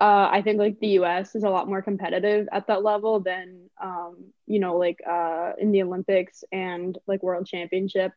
[0.00, 3.70] uh I think like the US is a lot more competitive at that level than
[3.82, 8.12] um you know like uh in the Olympics and like World Championship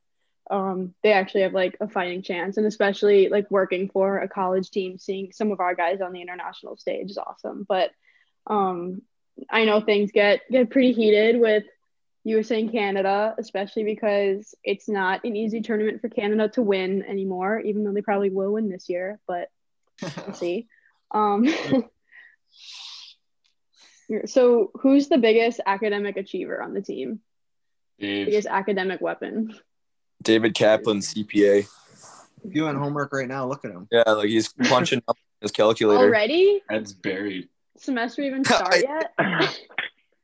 [0.49, 2.57] um, they actually have like a fighting chance.
[2.57, 6.21] And especially like working for a college team, seeing some of our guys on the
[6.21, 7.65] international stage is awesome.
[7.67, 7.91] But
[8.47, 9.01] um,
[9.49, 11.63] I know things get get pretty heated with
[12.23, 17.59] USA and Canada, especially because it's not an easy tournament for Canada to win anymore,
[17.59, 19.19] even though they probably will win this year.
[19.27, 19.49] But
[20.01, 20.67] we'll see.
[21.13, 21.45] Um,
[24.25, 27.19] so, who's the biggest academic achiever on the team?
[27.99, 28.27] Dave.
[28.27, 29.53] Biggest academic weapon?
[30.21, 31.67] David Kaplan, CPA.
[32.49, 33.45] Doing homework right now.
[33.45, 33.89] Look at him.
[33.91, 36.01] Yeah, like he's punching up his calculator.
[36.01, 36.61] Already?
[36.69, 37.49] Head's buried.
[37.77, 39.13] Semester even start yet?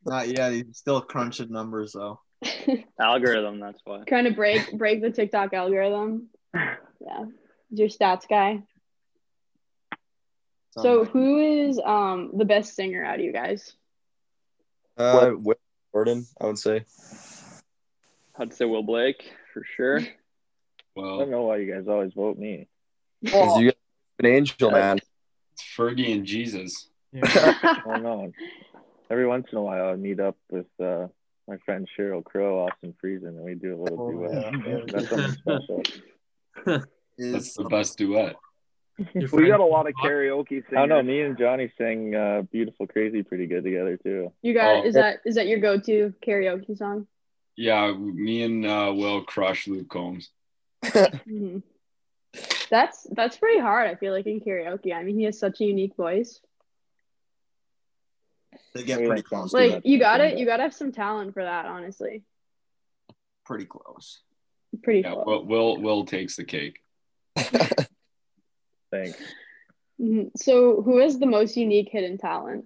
[0.05, 0.53] Not yet.
[0.53, 2.19] He's still crunching numbers though.
[2.99, 4.03] Algorithm, that's why.
[4.07, 6.27] Trying to break break the TikTok algorithm.
[6.53, 7.25] Yeah.
[7.71, 8.63] Is your stats guy?
[10.71, 13.73] So who is um the best singer out of you guys?
[14.97, 15.55] Uh, Will
[15.93, 16.85] Gordon, I would say.
[18.39, 19.99] I'd say Will Blake for sure.
[20.95, 22.67] Well I Well, don't know why you guys always vote me.
[23.25, 23.77] 'Cause you got
[24.19, 24.97] an angel, man.
[25.53, 26.87] it's Fergie and Jesus.
[27.23, 28.31] I don't know.
[29.09, 31.07] Every once in a while, I meet up with uh,
[31.47, 34.53] my friend Sheryl Crow, Austin Friesen, and we do a little Oh, duet.
[34.65, 34.79] yeah.
[34.87, 35.83] That's something special.
[37.17, 38.35] That's the best duet.
[39.13, 40.65] We got a lot of karaoke singers.
[40.71, 41.03] I don't know.
[41.03, 44.33] Me and Johnny sang uh, "Beautiful Crazy" pretty good together too.
[44.41, 44.83] You got Oh.
[44.83, 47.05] is that is that your go to karaoke song?
[47.55, 50.31] Yeah, me and uh, Will crush Luke Combs.
[50.83, 51.61] Mhm.
[52.69, 53.87] That's that's pretty hard.
[53.89, 54.93] I feel like in karaoke.
[54.93, 56.41] I mean, he has such a unique voice.
[58.73, 59.53] They get pretty close.
[59.53, 61.65] Like that you got thing, to you got to have some talent for that.
[61.65, 62.23] Honestly,
[63.45, 64.19] Pretty close.
[64.83, 65.25] pretty Yeah, close.
[65.25, 66.79] Will, Will Will takes the cake.
[67.37, 69.19] Thanks.
[69.99, 70.31] Mhm.
[70.37, 72.65] So, who has the most unique hidden talent?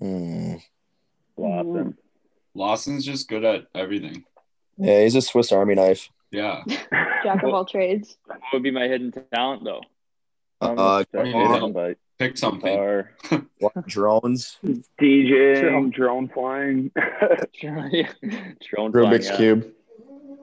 [0.00, 0.56] Hmm.
[1.36, 1.96] Lawson.
[2.54, 4.24] Lawson's just good at everything.
[4.78, 6.08] Yeah, he's a Swiss Army knife.
[6.30, 6.62] Yeah.
[7.22, 8.16] Jack of all trades.
[8.26, 9.82] What would be my hidden talent though?
[10.60, 11.04] I'm Uh,
[12.20, 12.50] obsessed yeah.
[12.50, 13.68] with him, but Pick something.
[13.70, 13.82] guitar.
[13.86, 14.58] drones.
[15.00, 15.92] DJ.
[15.92, 16.90] drone flying.
[17.62, 18.12] yeah.
[18.70, 19.72] Drone Rubik's flying, Cube.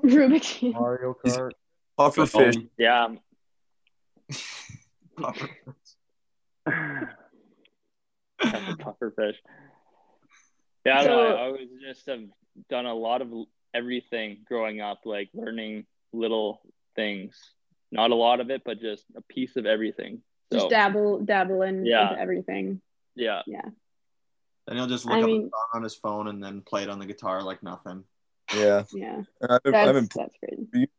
[0.03, 0.73] Rubik's Cube.
[0.75, 1.51] Mario Kart.
[1.97, 2.55] Puffer fish.
[2.77, 3.15] Yeah.
[5.19, 5.31] yeah.
[8.79, 9.35] Puffer fish.
[10.85, 12.21] Yeah, I, don't know, So- I always just have
[12.69, 13.31] done a lot of
[13.73, 16.61] everything growing up, like learning little
[16.95, 17.35] things.
[17.91, 20.21] Not a lot of it, but just a piece of everything.
[20.53, 22.09] So Just dabble, dabble in Yeah.
[22.09, 22.79] into everything.
[23.15, 23.65] yeah, Yeah.
[24.67, 26.83] Then he'll just look I up mean- a song on his phone and then play
[26.83, 28.05] it on the guitar like nothing.
[28.53, 28.83] Yeah.
[28.93, 30.89] Yeah, I've that's I've been that's crazy.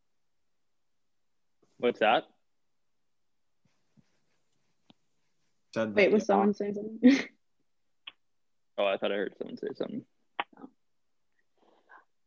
[1.78, 2.24] what's that?
[5.72, 6.26] Said Wait, that, was yeah.
[6.26, 7.28] someone saying something?
[8.76, 10.04] Oh, I thought I heard someone say something.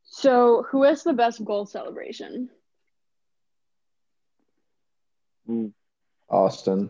[0.06, 2.50] so, who has the best goal celebration?
[6.30, 6.90] Austin.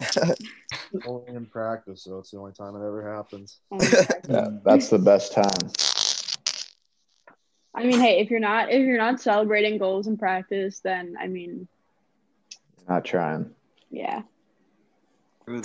[1.06, 3.60] Only in practice, so it's the only time it ever happens.
[4.28, 5.70] Yeah, that's the best time.
[7.74, 11.26] I mean, hey, if you're not if you're not celebrating goals in practice, then I
[11.28, 11.68] mean,
[12.88, 13.50] Not trying.
[13.90, 14.22] yeah.
[15.46, 15.62] True.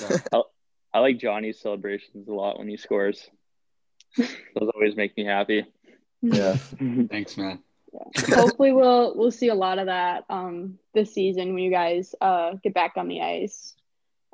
[0.94, 3.30] I like Johnny's celebrations a lot when he scores.
[4.18, 5.66] Those always make me happy.
[6.22, 6.56] Yeah.
[7.10, 7.60] Thanks, man.
[8.30, 12.54] Hopefully, we'll we'll see a lot of that um this season when you guys uh
[12.64, 13.74] get back on the ice.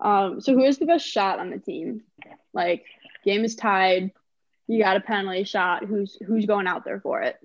[0.01, 2.01] Um, so who is the best shot on the team?
[2.53, 2.85] Like,
[3.23, 4.11] game is tied,
[4.71, 5.83] you got a penalty shot.
[5.83, 7.37] Who's who's going out there for it?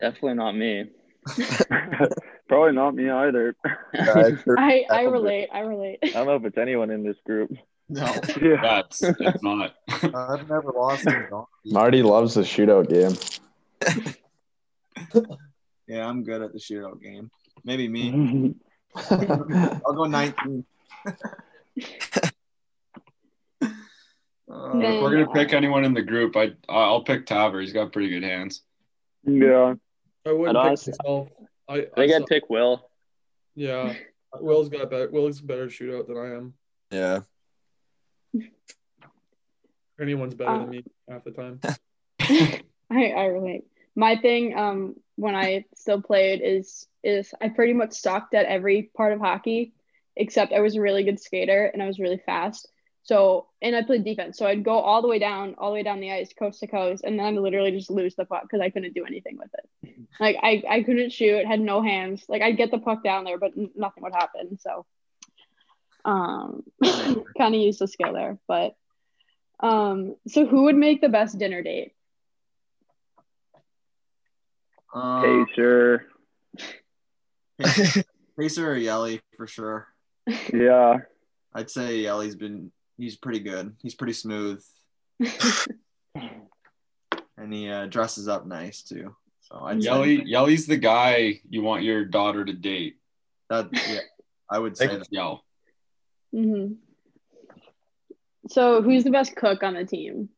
[0.00, 0.90] Definitely not me.
[2.48, 3.54] Probably not me either.
[3.94, 5.50] I I relate.
[5.52, 5.98] I relate.
[6.02, 7.52] I don't know if it's anyone in this group.
[7.88, 8.12] No.
[8.42, 8.60] Yeah.
[8.60, 9.74] That's it's not.
[9.88, 11.28] I've never lost in.
[11.66, 13.16] Marty loves the shootout game.
[15.86, 17.30] Yeah, I'm good at the shootout game.
[17.64, 18.54] Maybe me.
[18.94, 20.64] I'll go 19.
[24.54, 27.60] If we're gonna pick anyone in the group, I I'll pick Taver.
[27.62, 28.62] He's got pretty good hands.
[29.24, 29.74] yeah.
[30.26, 31.28] I wouldn't I'd pick honestly- myself.
[31.68, 32.86] I, I think I I'd pick Will.
[33.54, 33.94] yeah.
[34.40, 35.08] Will's got better.
[35.10, 36.54] Will's better shootout than I am.
[36.90, 37.20] yeah.
[40.00, 41.60] Anyone's better Uh, than me half the time.
[42.20, 42.62] I,
[43.10, 43.64] I relate.
[43.94, 48.90] My thing, um, when I still played is is I pretty much sucked at every
[48.96, 49.72] part of hockey,
[50.16, 52.68] except I was a really good skater and I was really fast.
[53.04, 54.38] So and I played defense.
[54.38, 56.66] So I'd go all the way down, all the way down the ice, coast to
[56.66, 59.50] coast, and then I'd literally just lose the puck because I couldn't do anything with
[59.54, 59.96] it.
[60.20, 62.24] Like I, I couldn't shoot, had no hands.
[62.28, 64.58] Like I'd get the puck down there, but nothing would happen.
[64.58, 64.86] So
[66.04, 68.38] um kind of used the skill there.
[68.46, 68.76] But
[69.60, 71.92] um so who would make the best dinner date?
[74.92, 76.06] Um, Pacer.
[78.38, 79.88] Pacer or Yelly for sure.
[80.52, 80.98] Yeah.
[81.54, 83.74] I'd say Yelly's been he's pretty good.
[83.82, 84.62] He's pretty smooth.
[87.36, 89.14] and he uh, dresses up nice too.
[89.42, 92.96] So I'd Yelly, say Yelly's the guy you want your daughter to date.
[93.50, 94.00] that yeah,
[94.50, 95.06] I would say that.
[95.10, 95.44] Yell.
[96.32, 96.74] hmm
[98.48, 100.28] So, who's the best cook on the team?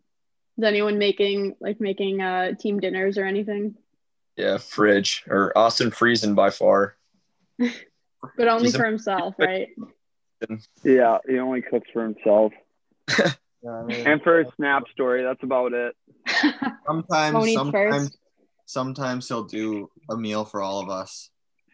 [0.58, 3.76] Is anyone making like making uh team dinners or anything?
[4.36, 6.96] Yeah, Fridge or Austin Friesen by far.
[8.38, 9.68] But only He's a- for himself, right?
[10.82, 11.18] Yeah.
[11.28, 12.52] He only cooks for himself.
[13.62, 15.94] Yeah, I mean, And for his snap story, that's about it.
[16.86, 18.18] Sometimes Won't sometimes first.
[18.66, 21.30] sometimes he'll do a meal for all of us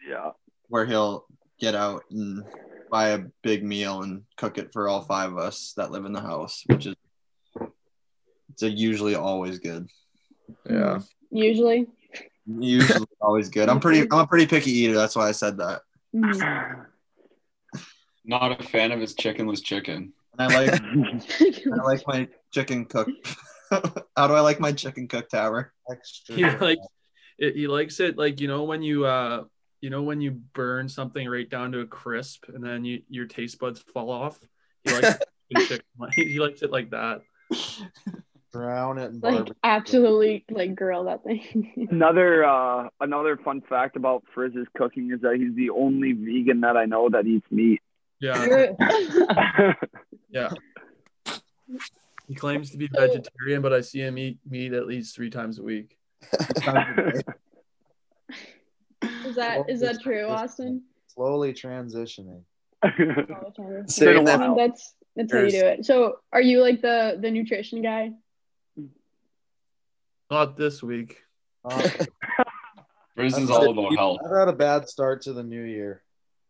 [0.07, 0.29] Yeah.
[0.69, 1.25] where he'll
[1.59, 2.45] get out and
[2.89, 6.13] buy a big meal and cook it for all five of us that live in
[6.13, 6.95] the house, which is
[8.51, 9.87] it's a usually always good.
[10.69, 10.99] Yeah.
[11.29, 11.87] Usually.
[12.59, 13.69] Usually always good.
[13.69, 15.81] I'm pretty I'm a pretty picky eater, that's why I said that.
[16.15, 16.85] Mhm.
[18.25, 20.13] Not a fan of his chickenless chicken.
[20.37, 20.81] And I like
[21.73, 23.11] I like my chicken cooked.
[24.17, 25.73] How do I like my chicken cooked tower?
[25.89, 26.35] extra.
[26.35, 26.87] He likes
[27.37, 29.43] it, he likes it like you know when you uh
[29.79, 33.25] you know when you burn something right down to a crisp and then you your
[33.25, 34.39] taste buds fall off.
[34.83, 35.17] He likes
[35.49, 37.21] it, chicken- he likes it like that.
[38.53, 39.53] Drown it in like barbecue.
[39.63, 41.87] absolutely like grill that thing.
[41.91, 46.75] Another uh, another fun fact about Frizz's cooking is that he's the only vegan that
[46.75, 47.81] I know that eats meat.
[48.19, 48.73] Yeah,
[50.29, 50.49] yeah.
[52.27, 55.57] He claims to be vegetarian, but I see him eat meat at least three times
[55.57, 55.97] a week.
[56.33, 56.45] is
[59.35, 60.83] that is that true, Austin?
[61.07, 62.41] Slowly transitioning.
[62.83, 65.85] Saying I that mean, that's that's how you do it.
[65.85, 68.11] So, are you like the the nutrition guy?
[70.31, 71.17] Not this week.
[71.65, 71.89] Uh,
[73.15, 74.19] Friz is all about health.
[74.25, 76.01] I've had a bad start to the new year.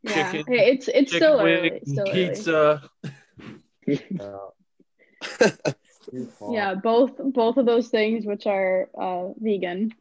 [0.04, 0.32] Yeah.
[0.32, 1.70] Chicken- Hey, it's it's still early.
[1.82, 2.28] It's still early.
[2.30, 2.84] pizza.
[4.20, 4.38] Uh.
[6.52, 9.94] Yeah, both both of those things, which are uh, vegan.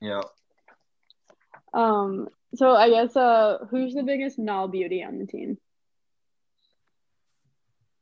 [0.00, 0.22] Yeah.
[1.74, 2.28] Um.
[2.54, 5.58] So I guess uh, who's the biggest NAHL beauty on the team?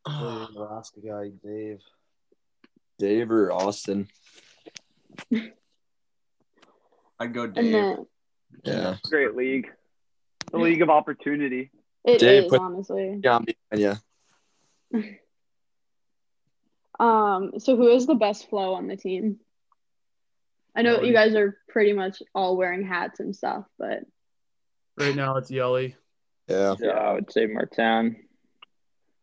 [0.05, 1.81] Probably the Alaska guy, Dave.
[2.99, 4.07] Dave or Austin.
[7.19, 7.73] I'd go And Dave.
[7.73, 8.07] then
[8.65, 8.97] Yeah.
[9.09, 9.69] Great league.
[10.53, 11.71] The league of opportunity.
[12.05, 13.21] it Dave is put- honestly.
[13.23, 13.41] Yeah,
[13.75, 13.97] yeah.
[16.99, 17.53] Um.
[17.59, 19.39] So who is the best flow on the team?
[20.75, 24.01] I know you guys are pretty much all wearing hats and stuff, but
[24.99, 25.95] Right now it's Yelly.
[26.49, 26.75] Yeah.
[26.81, 28.17] Yeah, I would say Martin.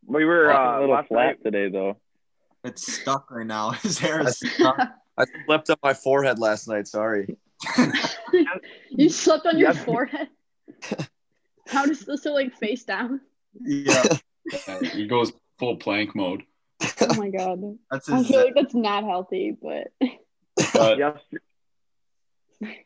[0.05, 1.43] We were a uh, little flat night.
[1.43, 1.97] today, though.
[2.63, 3.71] It's stuck right now.
[3.71, 4.77] His hair is stuck.
[5.17, 6.87] I slept on my forehead last night.
[6.87, 7.37] Sorry.
[8.89, 9.83] you slept on your Yes.
[9.83, 10.29] forehead.
[11.67, 13.21] How does this so like face down?
[13.61, 14.03] Yeah.
[14.81, 16.43] He goes full plank mode.
[16.99, 17.77] Oh my god.
[17.89, 19.87] That's I feel like that's not healthy, but
[20.73, 21.39] But Yesterday,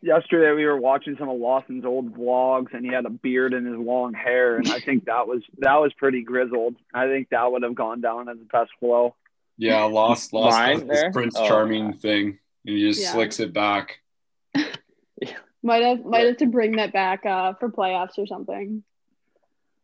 [0.01, 3.65] yesterday we were watching some of Lawson's old vlogs, and he had a beard and
[3.65, 6.75] his long hair, and I think that was that was pretty grizzled.
[6.93, 9.15] I think that would have gone down as a best flow.
[9.58, 11.12] Yeah, lost lost Mine this there?
[11.12, 11.47] Prince Oh.
[11.47, 12.39] Charming thing.
[12.66, 13.12] And he just Yeah.
[13.12, 13.99] slicks it back.
[15.64, 18.84] might have might have to bring that back uh for playoffs or something.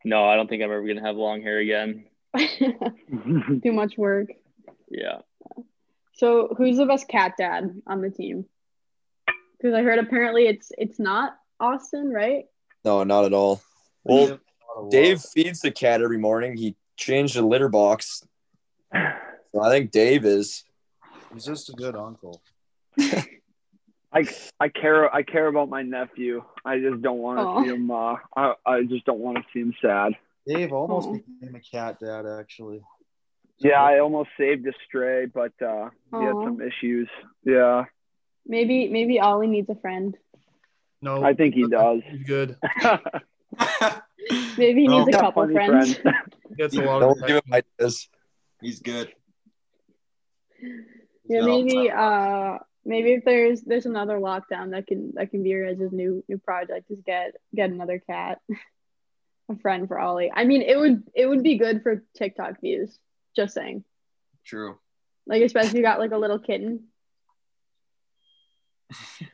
[0.06, 2.06] No, I don't think I'm ever gonna have long hair again.
[2.38, 4.30] Too much work.
[4.90, 5.20] Yeah.
[6.14, 8.46] So who's the best cat dad on the team?
[9.58, 12.46] Because I heard apparently it's it's not Austin, right?
[12.84, 13.62] No, not at all.
[14.04, 14.40] Well,
[14.90, 16.58] Dave feeds the cat every morning.
[16.58, 18.24] He changed the litter box.
[19.54, 20.64] So I think Dave is.
[21.34, 22.41] He's just a good uncle.
[22.99, 24.26] I
[24.60, 26.43] I care I care about my nephew.
[26.64, 27.64] I just don't want to Aw.
[27.64, 27.89] see him.
[27.91, 30.14] Uh, I I just don't want to see him sad.
[30.45, 31.14] Dave almost Aw.
[31.14, 32.82] became a cat dad, actually.
[33.60, 37.08] Yeah, I almost saved a stray, but uh, he had some issues.
[37.45, 37.86] Yeah,
[38.45, 40.16] Maybe maybe Ollie needs a friend.
[41.01, 42.01] No, I think he does.
[42.10, 42.58] He's good.
[44.58, 45.97] Maybe he needs a couple funny friends.
[45.97, 46.16] friend.
[46.58, 48.08] Gets a lot Don't of give him ideas.
[48.62, 49.14] He's good.
[51.28, 51.45] Yeah, No.
[51.45, 55.91] maybe uh maybe if there's there's another lockdown that can that can be your guys'
[55.91, 58.39] new new project is get get another cat.
[59.49, 60.32] a friend for Ollie.
[60.34, 62.97] I mean it would it would be good for TikTok views.
[63.36, 63.84] Just saying.
[64.45, 64.78] True.
[65.28, 66.86] Like especially if you got like a little kitten.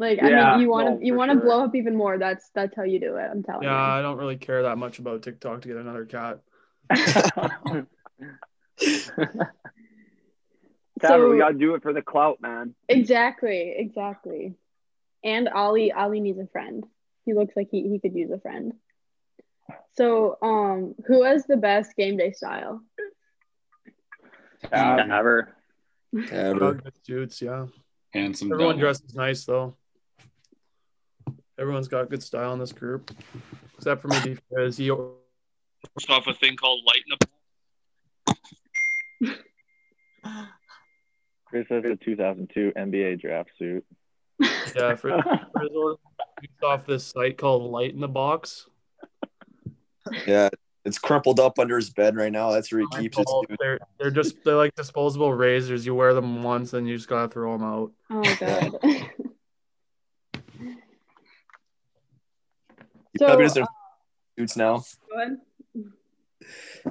[0.00, 1.42] Like I Yeah, mean you wanna no, you wanna sure.
[1.42, 2.18] blow up even more.
[2.18, 3.92] That's that's how you do it, I'm telling Yeah, you.
[3.98, 6.38] I don't really care that much about TikTok to get another cat.
[11.00, 12.74] Tabitha, we So- gotta do it for the clout, man.
[12.88, 14.54] Exactly, exactly.
[15.24, 16.84] and Ollie Ollie needs a friend.
[17.24, 18.72] He looks like he, he could use a friend.
[19.96, 22.82] So, um, who has the best game day style?
[24.72, 25.54] Ever.
[26.30, 26.74] Ever.
[26.74, 27.66] Good dudes, yeah.
[28.14, 28.52] Handsome.
[28.52, 28.80] Everyone devil.
[28.80, 29.76] dresses nice though.
[31.58, 33.10] Everyone's got good style in this group,
[33.76, 37.18] except for me because he off a thing called Light in
[39.24, 39.36] the
[41.48, 43.84] Chris has a 2002 NBA draft suit.
[44.40, 45.22] yeah for,
[45.52, 45.98] Frizzle
[46.42, 48.68] used off this site called Light in the Box.
[50.26, 50.48] Yeah,
[50.84, 52.50] it's crumpled up under his bed right now.
[52.50, 53.26] That's where he keeps his.
[53.28, 55.84] Oh, they're they're just they're like disposable razors.
[55.84, 57.92] You wear them once and you just gotta throw them out.
[58.10, 58.72] Oh god.
[63.12, 63.66] He So, probably doesn't uh,
[64.38, 64.84] suits now.
[65.10, 65.38] Go ahead.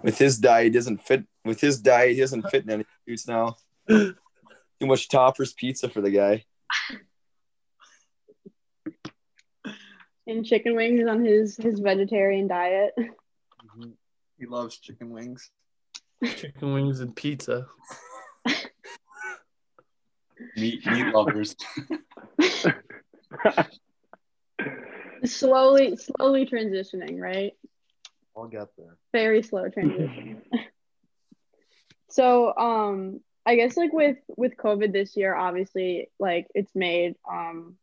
[0.03, 1.23] With his diet, he doesn't fit.
[1.45, 3.55] With his diet, he doesn't fit in any suits now.
[4.79, 6.45] Too much toppers pizza for the guy.
[10.27, 12.93] And chicken wings on his his vegetarian diet.
[14.37, 15.49] He loves chicken wings.
[16.23, 17.65] Chicken wings and pizza.
[20.55, 21.55] Meat, meat lovers.
[25.25, 27.53] slowly slowly transitioning, right?
[28.35, 28.97] I'll get there.
[29.13, 30.41] Very slow transition.
[32.09, 37.77] so, um, I guess like with with COVID this year, obviously, like it's made um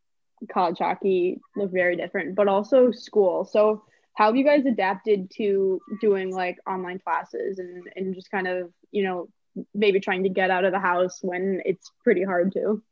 [0.51, 3.45] college hockey look very different, but also school.
[3.45, 8.47] So, how have you guys adapted to doing like online classes and and just kind
[8.47, 9.27] of you know
[9.73, 12.83] maybe trying to get out of the house when it's pretty hard to?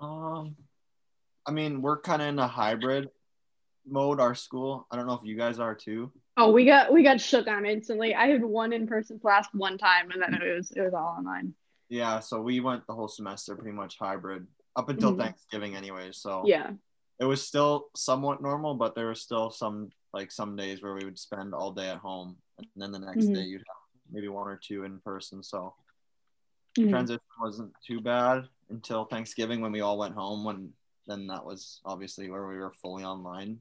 [0.00, 0.56] Um,
[1.44, 3.10] I mean, we're kind of in a hybrid
[3.86, 4.20] mode.
[4.20, 4.86] Our school.
[4.90, 6.10] I don't know if you guys are too.
[6.40, 8.14] Oh, we got we got shook on instantly.
[8.14, 11.16] I had one in person class one time, and then it was it was all
[11.18, 11.52] online.
[11.88, 15.18] Yeah, so we went the whole semester pretty much hybrid up until Mhm.
[15.18, 16.18] Thanksgiving, anyways.
[16.18, 16.74] So Yeah.
[17.18, 21.04] it was still somewhat normal, but there were still some like some days where we
[21.04, 23.34] would spend all day at home, and then the next Mhm.
[23.34, 23.76] day you'd have
[24.08, 25.42] maybe one or two in person.
[25.42, 25.74] So
[26.78, 26.90] Mhm.
[26.90, 30.44] transition wasn't too bad until Thanksgiving when we all went home.
[30.44, 30.72] When
[31.08, 33.60] then that was obviously where we were fully online.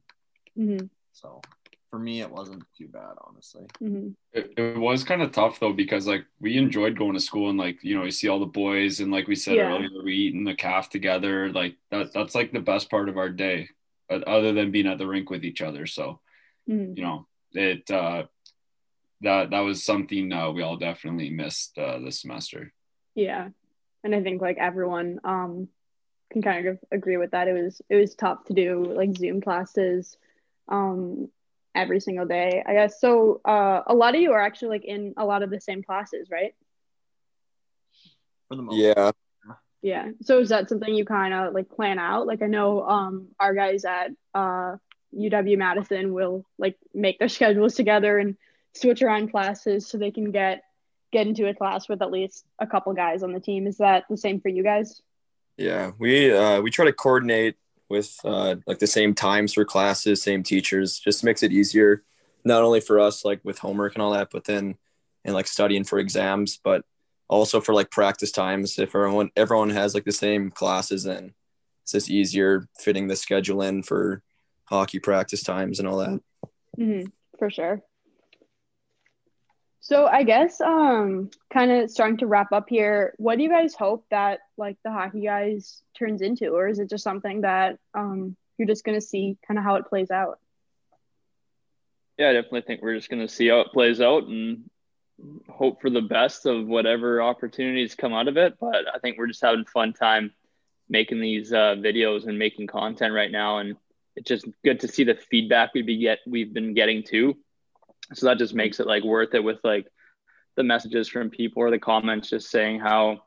[0.55, 0.89] Mhm.
[1.13, 1.41] So
[1.89, 3.65] for me, it wasn't too bad, honestly.
[3.81, 4.15] Mhm.
[4.33, 7.57] It, it was kind of tough though because like we enjoyed going to school and
[7.57, 9.73] like you know you see all the boys and like we said Yeah.
[9.73, 13.29] earlier we eating the caf together like that that's like the best part of our
[13.29, 13.69] day
[14.11, 16.19] uh, other than being at the rink with each other so
[16.69, 16.97] Mhm.
[16.97, 18.25] you know it uh
[19.21, 22.73] that that was something uh, we all definitely missed uh, this semester
[23.15, 23.47] Yeah,
[24.03, 25.69] and I think like everyone um
[26.31, 27.47] can kind of agree with that.
[27.47, 30.17] It was it was tough to do like Zoom classes
[30.67, 31.29] um
[31.77, 32.63] every single day.
[32.65, 33.41] I guess so.
[33.45, 36.29] Uh, a lot of you are actually like in a lot of the same classes,
[36.31, 36.55] right?
[38.47, 39.11] For the most Yeah,
[39.81, 40.09] Yeah.
[40.21, 42.27] So is that something you kind of like plan out?
[42.27, 44.77] Like I know um our guys at uh
[45.17, 48.35] UW Madison will like make their schedules together and
[48.73, 50.63] switch around classes so they can get
[51.11, 53.67] get into a class with at least a couple guys on the team.
[53.67, 55.01] Is that the same for you guys?
[55.57, 55.91] yeah.
[55.97, 57.55] We uh, we try to coordinate
[57.89, 60.99] with uh, like the same times for classes, same teachers.
[60.99, 62.03] Just makes it easier,
[62.43, 64.75] not only for us like with homework and all that, but then
[65.25, 66.85] and like studying for exams, but
[67.27, 68.79] also for like practice times.
[68.79, 71.33] If everyone everyone has like the same classes, then
[71.83, 74.21] it's just easier fitting the schedule in for
[74.65, 76.21] hockey practice times and all that.
[76.75, 77.01] hmm
[77.37, 77.81] for sure.
[79.87, 83.13] So I guess um kind of starting to wrap up here.
[83.15, 86.89] What do you guys hope that like the hockey guys turns into, or is it
[86.89, 90.39] just something that um you're just gonna see kind of how it plays out?
[92.17, 94.69] Yeah, I definitely think we're just going to see how it plays out and
[95.47, 98.55] hope for the best of whatever opportunities come out of it.
[98.59, 100.33] But I think we're just having fun time
[100.89, 103.77] making these uh, videos and making content right now, and
[104.15, 107.37] it's just good to see the feedback we be get we've been getting too.
[108.13, 109.87] So that just makes it like worth it with like
[110.55, 113.19] the messages from people or the comments just saying how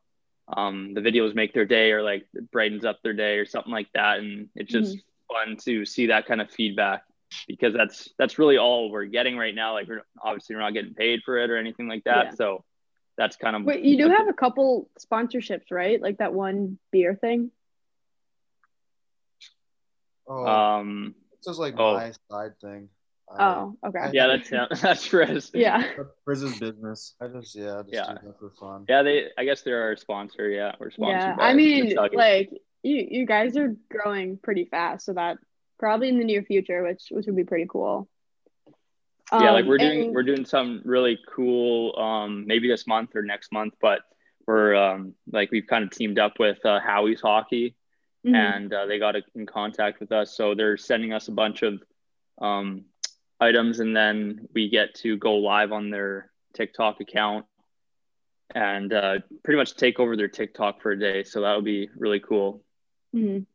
[0.57, 3.73] um, the videos make their day or like it brightens up their day or something
[3.73, 7.03] like that, and it's just fun to see that kind of feedback
[7.47, 9.75] because that's that's really all we're getting right now.
[9.75, 12.27] Like we're obviously we're not getting paid for it or anything like that.
[12.27, 12.35] Yeah.
[12.35, 12.65] So
[13.17, 16.01] that's kind of Wait, you do have a couple sponsorships, right?
[16.01, 17.51] Like that one beer thing.
[20.27, 21.15] Oh, um
[21.45, 21.95] this is like oh.
[21.95, 22.89] my side thing.
[23.39, 24.11] Oh, okay.
[24.13, 24.67] yeah that's him.
[24.83, 25.53] that's Frizz.
[25.55, 25.85] Yeah.
[26.25, 27.15] Frizz's business.
[27.21, 28.07] I just yeah, just Yeah.
[28.21, 28.87] do that for fun.
[28.89, 30.49] Yeah, they I guess they're our sponsor.
[30.49, 31.21] Yeah, we're sponsored.
[31.21, 31.37] Yeah.
[31.37, 32.17] by I mean, Kentucky.
[32.17, 32.51] like
[32.83, 35.39] you you guys are growing pretty fast, so that
[35.79, 38.09] probably in the near future, which which would be pretty cool.
[39.33, 43.15] yeah, like Um, we're doing and- we're doing some really cool um maybe this month
[43.15, 44.01] or next month, but
[44.47, 47.77] we're um like we've kind of teamed up with uh, Howie's Hockey
[48.27, 48.35] Mhm.
[48.35, 50.37] and uh, they got in contact with us.
[50.37, 51.81] So they're sending us a bunch of
[52.39, 52.85] um,
[53.41, 57.47] items, and then we get to go live on their TikTok account
[58.55, 61.25] and uh, pretty much take over their TikTok for a day.
[61.25, 62.63] So that would be really cool.
[63.15, 63.47] Mhm.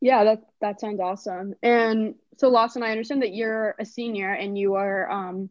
[0.00, 1.54] Yeah, that that sounds awesome.
[1.62, 5.50] And so Lawson, I understand that you're a senior and you are um,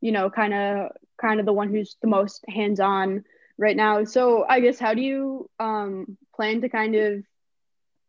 [0.00, 3.24] you know, kind of kind of the one who's the most hands-on
[3.58, 4.04] right now.
[4.04, 7.24] So I guess how do you um plan to kind of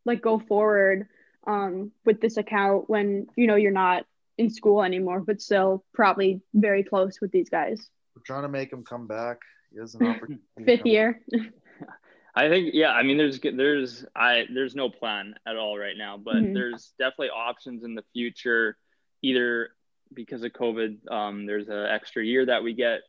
[0.04, 1.06] like go forward
[1.46, 4.06] um with this account when you know you're not
[4.42, 7.88] in school anymore, but still probably very close with these guys?
[8.14, 9.38] We're trying to make him come back.
[9.72, 10.42] He has an opportunity.
[10.64, 11.20] Fifth year.
[12.34, 12.92] I think yeah.
[12.92, 16.54] I mean, there's there's I there's no plan at all right now, but Mhm.
[16.54, 18.76] there's definitely options in the future.
[19.22, 19.70] Either
[20.14, 23.02] because of COVID, um, there's an extra year that we get,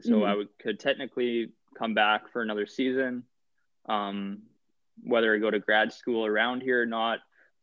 [0.00, 0.26] so Mhm.
[0.26, 3.24] I would could technically come back for another season.
[3.86, 4.42] Um,
[5.02, 7.18] whether I go to grad school around here or not,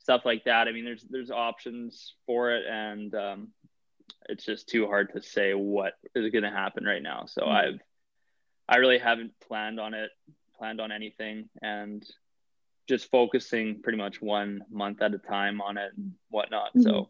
[0.08, 0.70] stuff like that.
[0.70, 3.48] I mean, there's there's options for it, and um,
[4.30, 7.26] it's just too hard to say what is going to happen right now.
[7.26, 7.52] So Mhm.
[7.52, 7.82] I've
[8.70, 10.10] I really haven't planned on it,
[10.58, 12.02] planned on anything, and
[12.88, 16.72] just focusing pretty much one month at a time on it and whatnot.
[16.80, 17.10] So,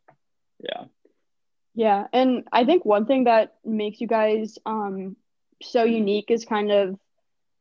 [0.60, 0.86] yeah.
[1.76, 5.16] Yeah, and I think one thing that makes you guys um
[5.62, 6.98] so unique is kind of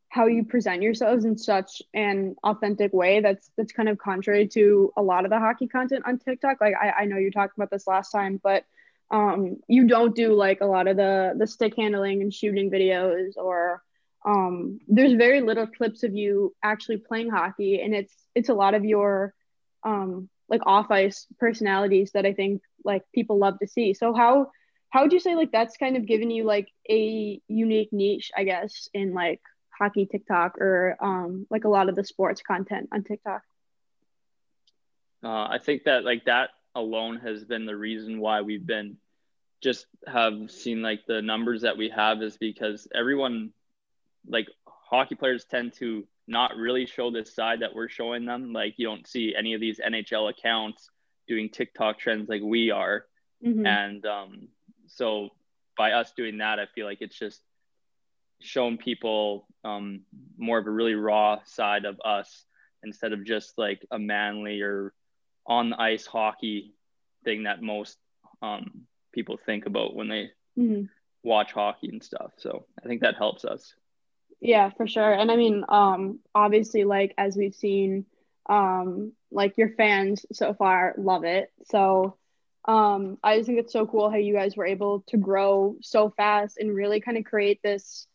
[0.09, 4.91] how you present yourselves in such an authentic way that's that's kind of contrary to
[4.97, 6.61] a lot of the hockey content on TikTok.
[6.61, 8.63] Like I, I know you talked about this last time, but
[9.09, 13.37] um you don't do like a lot of the the stick handling and shooting videos
[13.37, 13.81] or
[14.25, 18.73] um there's very little clips of you actually playing hockey and it's it's a lot
[18.73, 19.33] of your
[19.83, 23.93] um like off ice personalities that I think like people love to see.
[23.93, 24.51] So how
[24.89, 28.43] how would you say like that's kind of given you like a unique niche, I
[28.45, 29.41] guess, in like
[29.77, 33.41] hockey TikTok or um like a lot of the sports content on TikTok?
[35.23, 38.97] Uh, I think that like that alone has been the reason why we've been
[39.63, 43.51] just have seen like the numbers that we have is because everyone
[44.27, 48.53] like hockey players tend to not really show this side that we're showing them.
[48.53, 50.89] Like you don't see any of these NHL accounts
[51.27, 53.05] doing TikTok trends like we are.
[53.43, 53.65] Mhm.
[53.65, 54.47] And um,
[54.87, 55.29] so
[55.77, 57.41] by us doing that, I feel like it's just
[58.41, 60.01] shown people um,
[60.37, 62.45] more of a really raw side of us
[62.83, 64.93] instead of just like a manly or
[65.45, 66.73] on the ice hockey
[67.23, 67.97] thing that most
[68.41, 70.89] um, people think about when they Mhm.
[71.23, 72.31] watch hockey and stuff.
[72.37, 73.73] So I think that helps us.
[74.39, 75.11] Yeah, for sure.
[75.11, 78.05] And I mean, um, obviously, like as we've seen,
[78.47, 81.51] um, like your fans so far love it.
[81.65, 82.17] So,
[82.65, 86.09] um, I just think it's so cool how you guys were able to grow so
[86.11, 88.07] fast and really kind of create this,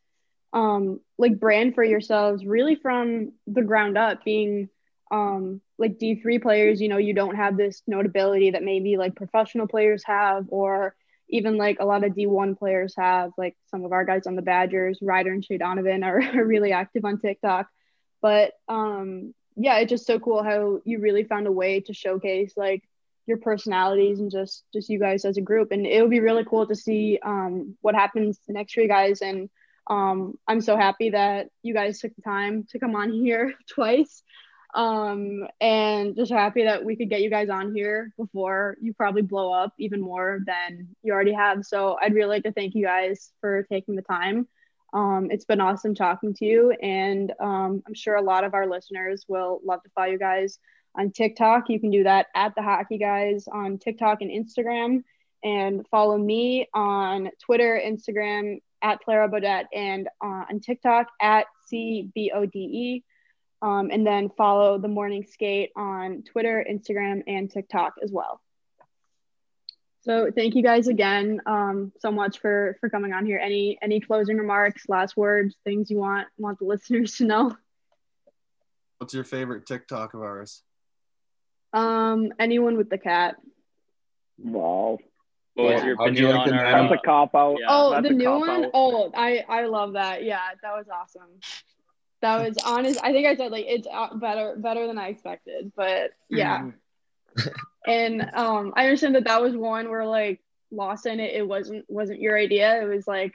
[0.52, 4.24] um, like brand for yourselves, really from the ground up.
[4.24, 4.68] Being,
[5.10, 9.16] um, like D three players, you know, you don't have this notability that maybe like
[9.16, 10.94] professional players have, or
[11.28, 14.42] even like a lot of D1 players have, like some of our guys on the
[14.42, 17.68] Badgers, Ryder and Shay Donovan are, are really active on TikTok.
[18.20, 22.52] But um, yeah, it's just so cool how you really found a way to showcase
[22.56, 22.82] like
[23.26, 25.72] your personalities and just just you guys as a group.
[25.72, 29.22] And it would be really cool to see um, what happens next for you guys.
[29.22, 29.48] And
[29.88, 34.22] um, I'm so happy that you guys took the time to come on here twice.
[34.74, 39.20] Um and just happy that we could get you guys on here before you probably
[39.20, 41.66] blow up even more than you already have.
[41.66, 44.48] So i'd really like to thank you guys for taking the time.
[44.94, 46.70] Um it's been awesome talking to you.
[46.70, 50.58] And um i'm sure a lot of our listeners will love to follow you guys
[50.96, 51.68] on tiktok.
[51.68, 55.02] You can do that at the hockey guys on tiktok and instagram.
[55.44, 63.02] And follow me on twitter instagram at clara Bodette and uh, on tiktok at cbode
[63.62, 68.40] um, and then follow the morning skate on Twitter, Instagram, and TikTok as well.
[70.02, 73.38] So thank you guys again um, so much for for coming on here.
[73.38, 77.56] Any any closing remarks, last words, things you want want the listeners to know?
[78.98, 80.62] What's your favorite TikTok of ours?
[81.72, 83.36] Um, anyone with the cat.
[84.38, 84.98] Wow.
[85.54, 86.82] What was your opinion like on the our?
[86.88, 87.56] That's a cop out.
[87.60, 87.66] Yeah.
[87.68, 88.64] Oh, That's the new cop one.
[88.64, 88.70] out.
[88.74, 90.24] Oh, I I love that.
[90.24, 91.28] Yeah, that was awesome.
[92.22, 93.00] That was honest.
[93.02, 96.70] I think I said like it's uh, better better than I expected, but yeah.
[97.86, 102.20] and um, I understand that that was one where like Lawson, it, it wasn't wasn't
[102.20, 102.80] your idea.
[102.82, 103.34] It was like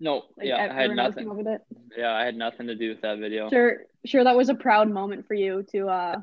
[0.00, 1.44] No, like yeah, I had everyone else came nothing.
[1.44, 1.60] with it.
[1.96, 3.48] Yeah, I had nothing to do with that video.
[3.50, 4.24] Sure, sure.
[4.24, 6.16] That was a proud moment for you to uh,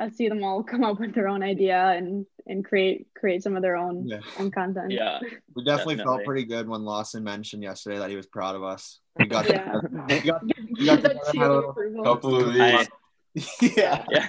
[0.00, 3.54] uh see them all come up with their own idea and and create create some
[3.56, 4.20] of their own Yeah.
[4.38, 4.90] own content.
[4.90, 5.20] Yeah,
[5.54, 6.04] We definitely, Definitely.
[6.04, 8.98] felt pretty good when Lawson mentioned yesterday that he was proud of us.
[9.18, 9.80] We got Yeah.
[10.08, 12.04] we got, we got together, seal of little approval.
[12.04, 12.86] couple of I,
[13.34, 13.76] these.
[13.76, 14.04] yeah.
[14.10, 14.26] Yeah,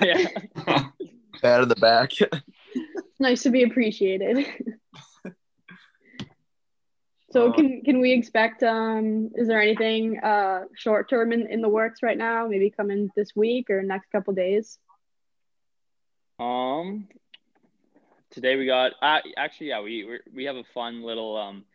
[0.67, 0.87] yeah.
[1.41, 2.11] Pat in the back.
[2.21, 4.45] It's nice to be appreciated.
[7.31, 11.61] so Uh, can can we expect um is there anything uh short term in, in
[11.61, 12.47] the works right now?
[12.47, 14.77] Maybe coming this week or next couple days?
[16.39, 17.07] Um,
[18.31, 21.65] today we got uh, actually yeah we we we have a fun little um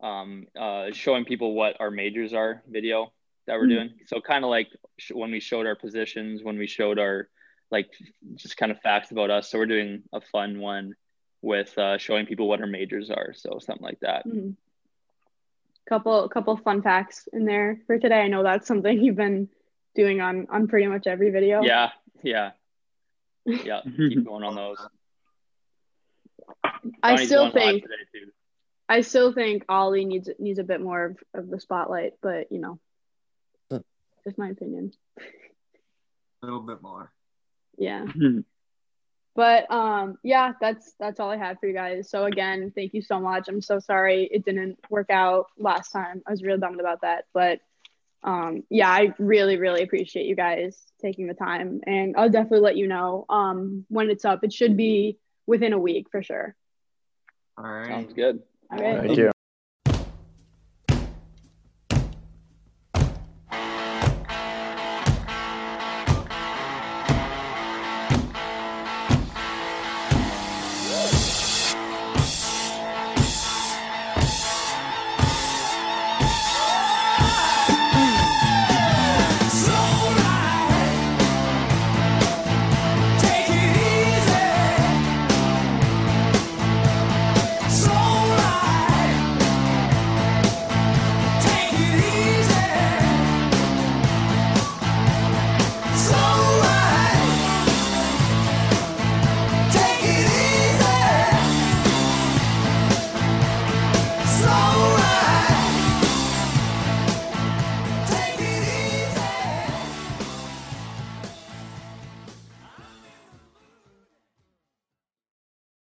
[0.00, 3.12] um uh showing people what our majors are video
[3.46, 3.68] that we're Mhm.
[3.68, 3.90] doing.
[4.06, 4.68] So kind of like
[4.98, 7.28] sh- when we showed our positions, when we showed our
[7.70, 7.90] like
[8.36, 9.50] just kind of facts about us.
[9.50, 10.94] So we're doing a fun one
[11.42, 13.32] with uh, showing people what our majors are.
[13.34, 14.26] So something like that.
[14.26, 14.56] Mhm.
[15.86, 18.20] Couple a couple fun facts in there for today.
[18.22, 19.48] I know that's something you've been
[19.94, 21.62] doing on on pretty much every video.
[21.62, 21.90] Yeah,
[22.22, 22.52] yeah,
[23.44, 23.80] yeah.
[23.96, 24.78] Keep going on those.
[27.02, 27.84] I still think.
[28.88, 32.58] I still think Ollie needs needs a bit more of, of the spotlight, but you
[32.58, 32.78] know,
[34.24, 34.92] just my opinion.
[35.18, 37.12] A little bit more.
[37.78, 38.06] Yeah.
[39.36, 42.08] But um yeah, that's that's all I had for you guys.
[42.08, 43.48] So again, thank you so much.
[43.48, 46.22] I'm so sorry it didn't work out last time.
[46.26, 47.24] I was real bummed about that.
[47.34, 47.58] But
[48.24, 51.80] um yeah, I really, really appreciate you guys taking the time.
[51.86, 54.42] And I'll definitely let you know um when it's up.
[54.42, 56.54] It should be within a week for sure.
[57.56, 57.86] All right.
[57.88, 58.42] Sounds good.
[58.70, 59.00] All right.
[59.00, 59.33] Thank you.